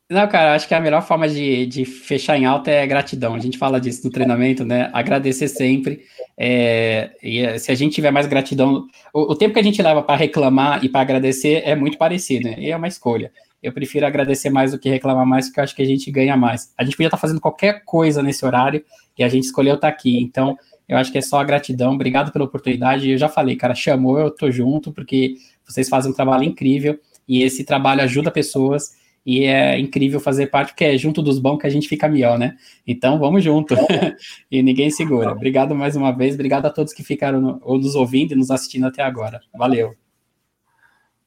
[0.09, 3.35] Não, cara, acho que a melhor forma de, de fechar em alta é gratidão.
[3.35, 4.89] A gente fala disso no treinamento, né?
[4.91, 6.03] Agradecer sempre.
[6.35, 9.79] É, e é, se a gente tiver mais gratidão, o, o tempo que a gente
[9.83, 12.55] leva para reclamar e para agradecer é muito parecido, né?
[12.57, 13.31] E é uma escolha.
[13.61, 16.35] Eu prefiro agradecer mais do que reclamar mais, porque eu acho que a gente ganha
[16.35, 16.73] mais.
[16.75, 18.83] A gente podia estar tá fazendo qualquer coisa nesse horário
[19.15, 20.19] e a gente escolheu estar tá aqui.
[20.19, 20.57] Então,
[20.87, 21.93] eu acho que é só a gratidão.
[21.93, 23.11] Obrigado pela oportunidade.
[23.11, 25.35] Eu já falei, cara, chamou, eu tô junto, porque
[25.67, 26.97] vocês fazem um trabalho incrível
[27.27, 28.97] e esse trabalho ajuda pessoas
[29.29, 32.39] e é incrível fazer parte, porque é junto dos bons que a gente fica melhor,
[32.39, 32.57] né?
[32.87, 33.75] Então vamos junto.
[34.49, 35.31] e ninguém segura.
[35.31, 38.49] Obrigado mais uma vez, obrigado a todos que ficaram no, ou nos ouvindo e nos
[38.49, 39.39] assistindo até agora.
[39.55, 39.93] Valeu.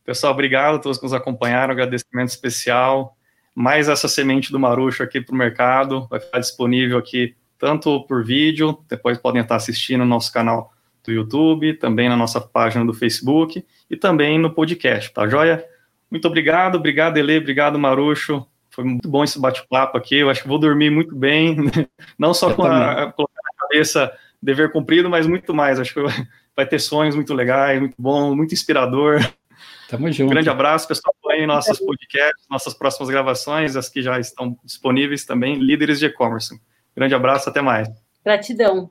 [0.04, 3.16] Pessoal, obrigado a todos que nos acompanharam, agradecimento especial.
[3.54, 8.24] Mais essa semente do Marucho aqui para o mercado, vai ficar disponível aqui tanto por
[8.24, 10.72] vídeo, depois podem estar assistindo no nosso canal
[11.04, 15.64] do YouTube, também na nossa página do Facebook e também no podcast, tá joia?
[16.12, 18.46] Muito obrigado, obrigado, Ele, obrigado, Marucho.
[18.68, 20.16] Foi muito bom esse bate-papo aqui.
[20.16, 21.56] Eu acho que vou dormir muito bem,
[22.18, 25.80] não só com a, colocar na cabeça dever cumprido, mas muito mais.
[25.80, 26.00] Acho que
[26.54, 29.26] vai ter sonhos muito legais, muito bom, muito inspirador.
[29.88, 30.28] Tamo junto.
[30.28, 31.14] Um grande abraço, pessoal.
[31.30, 36.60] Aí nossos podcasts, nossas próximas gravações, as que já estão disponíveis também, líderes de e-commerce.
[36.94, 37.88] Grande abraço, até mais.
[38.22, 38.90] Gratidão.